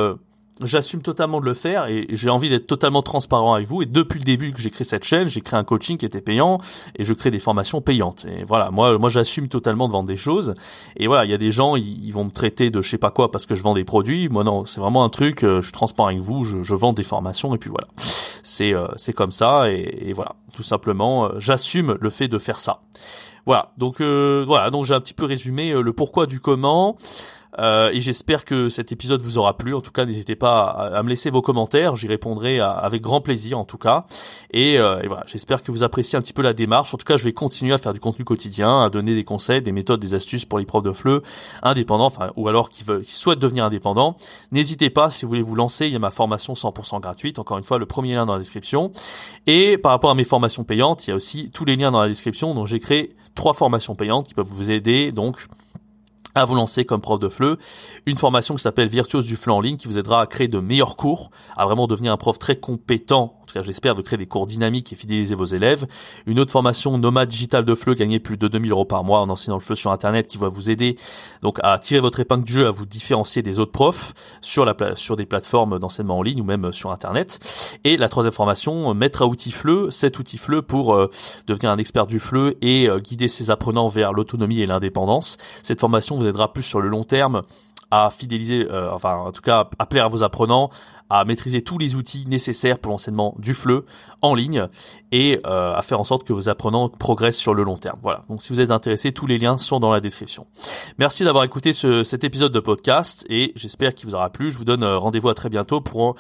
j'assume 0.63 1.03
totalement 1.03 1.41
de 1.41 1.45
le 1.45 1.55
faire 1.55 1.87
et 1.87 2.07
j'ai 2.11 2.31
envie 2.31 2.49
d'être 2.49 2.67
totalement 2.67 3.03
transparent 3.03 3.55
avec 3.55 3.69
vous. 3.69 3.83
Et 3.83 3.87
depuis 3.87 4.19
le 4.19 4.25
début 4.25 4.53
que 4.53 4.61
j'ai 4.61 4.71
créé 4.71 4.85
cette 4.85 5.05
chaîne, 5.05 5.29
j'ai 5.29 5.41
créé 5.41 5.59
un 5.59 5.65
coaching 5.65 5.99
qui 5.99 6.07
était 6.07 6.21
payant 6.21 6.59
et 6.97 7.05
je 7.05 7.13
crée 7.15 7.31
des 7.31 7.39
formations 7.39 7.81
payantes. 7.81 8.27
Et 8.27 8.45
voilà, 8.45 8.71
moi, 8.71 8.99
moi, 8.99 9.11
j'assume 9.11 9.49
totalement 9.49 9.87
de 9.89 9.93
vendre 9.93 10.09
des 10.09 10.17
choses. 10.17 10.55
Et 10.97 11.07
voilà, 11.07 11.25
il 11.25 11.31
y 11.31 11.35
a 11.35 11.39
des 11.39 11.51
gens, 11.51 11.77
ils, 11.77 12.11
vont 12.13 12.25
me 12.25 12.31
traiter 12.31 12.71
de 12.71 12.81
je 12.81 12.89
sais 12.89 12.99
pas 12.99 13.11
quoi 13.11 13.31
parce 13.31 13.47
que 13.47 13.55
je 13.55 13.63
vends 13.63 13.75
des 13.75 13.85
produits. 13.85 14.29
Moi, 14.29 14.45
non, 14.45 14.65
c'est 14.65 14.81
vraiment 14.81 15.05
un 15.05 15.11
truc. 15.11 15.45
Euh, 15.45 15.61
je 15.61 15.67
suis 15.67 15.73
transparent 15.73 16.09
avec 16.09 16.21
vous. 16.21 16.45
Je, 16.45 16.63
je 16.63 16.75
vends 16.75 16.93
des 16.93 17.03
formations 17.03 17.55
et 17.55 17.59
puis 17.59 17.71
voilà. 17.71 17.89
C'est 18.43 18.73
euh, 18.73 18.87
c'est 18.97 19.13
comme 19.13 19.33
ça 19.33 19.71
et, 19.71 20.09
et, 20.09 20.13
voilà, 20.13 20.37
tout 20.55 20.63
simplement, 20.63 21.27
euh, 21.27 21.31
j'assume 21.39 21.99
le 22.01 22.11
fait 22.11 22.29
de 22.29 22.39
faire 22.39 22.61
ça. 22.61 22.81
Voilà, 23.45 23.73
donc 23.77 24.01
voilà, 24.01 24.71
donc 24.71 24.87
j'ai 24.87 24.95
un 24.95 25.01
petit 25.01 25.15
peu 25.15 25.25
résumé 25.25 25.73
le 25.73 25.93
pourquoi 25.93 26.27
du 26.27 26.41
comment. 26.41 26.97
Euh, 27.59 27.91
et 27.93 28.01
j'espère 28.01 28.45
que 28.45 28.69
cet 28.69 28.93
épisode 28.93 29.23
vous 29.23 29.39
aura 29.39 29.57
plu. 29.57 29.75
En 29.75 29.81
tout 29.81 29.91
cas, 29.91 30.05
n'hésitez 30.05 30.37
pas 30.37 30.65
à, 30.65 31.03
me 31.03 31.09
laisser 31.09 31.31
vos 31.31 31.43
commentaires. 31.43 31.97
J'y 31.97 32.09
répondrai 32.09 32.61
avec 32.61 33.03
grand 33.03 33.21
plaisir, 33.21 33.59
en 33.59 33.65
tout 33.65 33.79
cas. 33.79 34.05
Et, 34.51 34.79
euh, 34.79 35.01
et 35.03 35.07
voilà, 35.07 35.25
j'espère 35.27 35.63
que 35.63 35.73
vous 35.73 35.83
appréciez 35.83 36.19
un 36.19 36.23
petit 36.23 36.33
peu 36.33 36.43
la 36.43 36.53
démarche. 36.53 36.95
En 36.95 36.99
tout 36.99 37.05
cas, 37.05 37.17
je 37.17 37.25
vais 37.25 37.33
continuer 37.33 37.73
à 37.73 37.79
faire 37.79 37.93
du 37.93 38.01
contenu 38.01 38.25
quotidien, 38.25 38.83
à 38.83 38.91
donner 38.91 39.15
des 39.15 39.25
conseils, 39.25 39.63
des 39.63 39.73
méthodes, 39.73 40.01
des 40.01 40.15
astuces 40.15 40.45
pour 40.45 40.59
les 40.59 40.65
profs 40.65 40.83
de 40.83 40.93
FLE 40.93 41.23
indépendants, 41.63 42.07
enfin, 42.07 42.31
ou 42.37 42.49
alors 42.49 42.69
qui, 42.69 42.85
veulent, 42.85 43.03
qui 43.03 43.15
souhaitent 43.15 43.39
devenir 43.39 43.65
indépendants. 43.65 44.17
N'hésitez 44.53 44.91
pas, 44.91 45.11
si 45.11 45.25
vous 45.25 45.29
voulez 45.29 45.43
vous 45.43 45.55
lancer, 45.55 45.87
il 45.87 45.93
y 45.93 45.97
a 45.97 46.01
ma 46.01 46.11
formation 46.11 46.55
100% 46.55 47.01
gratuite. 47.01 47.39
Encore 47.39 47.59
une 47.59 47.65
fois, 47.65 47.79
le 47.79 47.87
premier 47.87 48.15
lien 48.15 48.27
dans 48.27 48.35
la 48.35 48.39
description. 48.39 48.93
Et 49.47 49.79
par 49.79 49.93
rapport 49.93 50.11
à 50.11 50.15
mes 50.15 50.25
formations 50.25 50.65
payantes, 50.65 51.07
il 51.07 51.11
y 51.11 51.13
a 51.13 51.17
aussi 51.17 51.51
tous 51.53 51.65
les 51.65 51.77
liens 51.77 51.91
dans 51.91 52.01
la 52.01 52.09
description. 52.09 52.55
Donc, 52.55 52.67
j'ai 52.67 52.81
créé 52.81 53.15
trois 53.35 53.55
formations 53.55 53.95
payantes 53.95 54.29
qui 54.29 54.35
peuvent 54.35 54.47
vous 54.47 54.71
aider. 54.71 55.13
Donc, 55.13 55.47
à 56.41 56.45
vous 56.45 56.55
lancer 56.55 56.85
comme 56.85 57.01
prof 57.01 57.19
de 57.19 57.29
FLE. 57.29 57.57
Une 58.07 58.17
formation 58.17 58.55
qui 58.55 58.63
s'appelle 58.63 58.89
Virtuose 58.89 59.27
du 59.27 59.37
FLE 59.37 59.53
en 59.53 59.61
ligne 59.61 59.77
qui 59.77 59.89
vous 59.89 59.99
aidera 59.99 60.21
à 60.21 60.27
créer 60.27 60.49
de 60.49 60.59
meilleurs 60.59 60.97
cours, 60.97 61.31
à 61.57 61.65
vraiment 61.65 61.87
devenir 61.87 62.13
un 62.13 62.17
prof 62.17 62.39
très 62.39 62.57
compétent 62.57 63.36
j'espère, 63.63 63.95
de 63.95 64.03
créer 64.03 64.17
des 64.17 64.27
cours 64.27 64.47
dynamiques 64.47 64.93
et 64.93 64.97
fidéliser 64.97 65.35
vos 65.35 65.45
élèves. 65.45 65.87
Une 66.27 66.41
autre 66.41 66.53
formation 66.53 66.97
nomade 66.99 67.29
digital 67.29 67.65
de 67.65 67.75
FLE, 67.75 67.95
gagner 67.95 68.21
plus 68.21 68.37
de 68.37 68.49
2000 68.49 68.71
euros 68.73 68.85
par 68.85 69.05
mois 69.05 69.21
en 69.21 69.29
enseignant 69.29 69.57
le 69.57 69.63
FLE 69.63 69.77
sur 69.77 69.91
Internet 69.91 70.27
qui 70.27 70.39
va 70.39 70.49
vous 70.49 70.71
aider 70.71 70.97
donc 71.43 71.59
à 71.63 71.79
tirer 71.79 72.01
votre 72.01 72.21
épingle 72.21 72.45
du 72.45 72.53
jeu, 72.53 72.67
à 72.67 72.71
vous 72.71 72.87
différencier 72.87 73.43
des 73.43 73.59
autres 73.59 73.73
profs 73.73 74.15
sur, 74.41 74.65
la, 74.65 74.75
sur 74.95 75.17
des 75.17 75.27
plateformes 75.27 75.79
d'enseignement 75.79 76.19
en 76.19 76.23
ligne 76.23 76.41
ou 76.41 76.45
même 76.45 76.73
sur 76.73 76.91
Internet. 76.91 77.39
Et 77.85 77.97
la 77.97 78.09
troisième 78.09 78.33
formation, 78.33 78.95
mettre 78.95 79.23
à 79.23 79.27
outil 79.27 79.51
FLE, 79.51 79.91
cet 79.91 80.19
outil 80.19 80.39
FLE 80.39 80.63
pour 80.63 80.95
euh, 80.95 81.09
devenir 81.47 81.71
un 81.71 81.79
expert 81.79 82.07
du 82.07 82.19
FLE 82.19 82.55
et 82.63 82.89
euh, 82.89 82.99
guider 82.99 83.29
ses 83.29 83.51
apprenants 83.51 83.89
vers 83.89 84.13
l'autonomie 84.13 84.61
et 84.61 84.67
l'indépendance. 84.67 85.37
Cette 85.63 85.81
formation 85.81 86.17
vous 86.17 86.27
aidera 86.27 86.53
plus 86.53 86.63
sur 86.63 86.81
le 86.81 86.89
long 86.89 87.05
terme 87.05 87.43
à 88.05 88.11
fidéliser, 88.11 88.67
euh, 88.71 88.91
enfin 88.93 89.17
en 89.17 89.33
tout 89.33 89.43
cas 89.43 89.69
à 89.79 89.87
plaire 89.87 90.07
à 90.07 90.09
vos 90.09 90.23
apprenants, 90.23 90.71
à 91.09 91.25
maîtriser 91.25 91.63
tous 91.63 91.79
les 91.79 91.95
outils 91.95 92.25
nécessaires 92.29 92.79
pour 92.79 92.91
l'enseignement 92.91 93.35
du 93.39 93.55
FLE 93.55 93.83
en 94.23 94.35
ligne 94.35 94.67
et 95.13 95.41
euh, 95.47 95.75
à 95.75 95.83
faire 95.83 96.01
en 96.01 96.05
sorte 96.05 96.27
que 96.27 96.33
vos 96.33 96.49
apprenants 96.49 96.89
progressent 96.89 97.39
sur 97.39 97.55
le 97.55 97.63
long 97.63 97.77
terme. 97.77 97.99
Voilà. 98.03 98.23
Donc 98.29 98.43
si 98.43 98.53
vous 98.53 98.61
êtes 98.61 98.71
intéressé, 98.71 99.13
tous 99.13 99.27
les 99.27 99.39
liens 99.39 99.57
sont 99.57 99.81
dans 99.81 99.93
la 99.93 100.01
description. 100.01 100.47
Merci 100.99 101.25
d'avoir 101.25 101.45
écouté 101.45 101.73
ce, 101.73 102.03
cet 102.03 102.25
épisode 102.25 102.53
de 102.53 102.61
podcast 102.61 103.25
et 103.29 103.53
j'espère 103.55 103.95
qu'il 103.95 104.09
vous 104.09 104.15
aura 104.15 104.31
plu. 104.31 104.51
Je 104.51 104.59
vous 104.59 104.65
donne 104.65 104.83
euh, 104.83 104.99
rendez-vous 104.99 105.29
à 105.29 105.35
très 105.35 105.49
bientôt 105.49 105.81
pour 105.81 106.17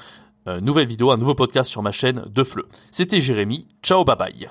une 0.46 0.64
nouvelle 0.64 0.86
vidéo, 0.86 1.10
un 1.10 1.16
nouveau 1.16 1.34
podcast 1.34 1.68
sur 1.68 1.82
ma 1.82 1.90
chaîne 1.90 2.22
de 2.32 2.44
FLE. 2.44 2.62
C'était 2.92 3.20
Jérémy. 3.20 3.66
Ciao, 3.82 4.04
bye 4.04 4.14
bye. 4.16 4.48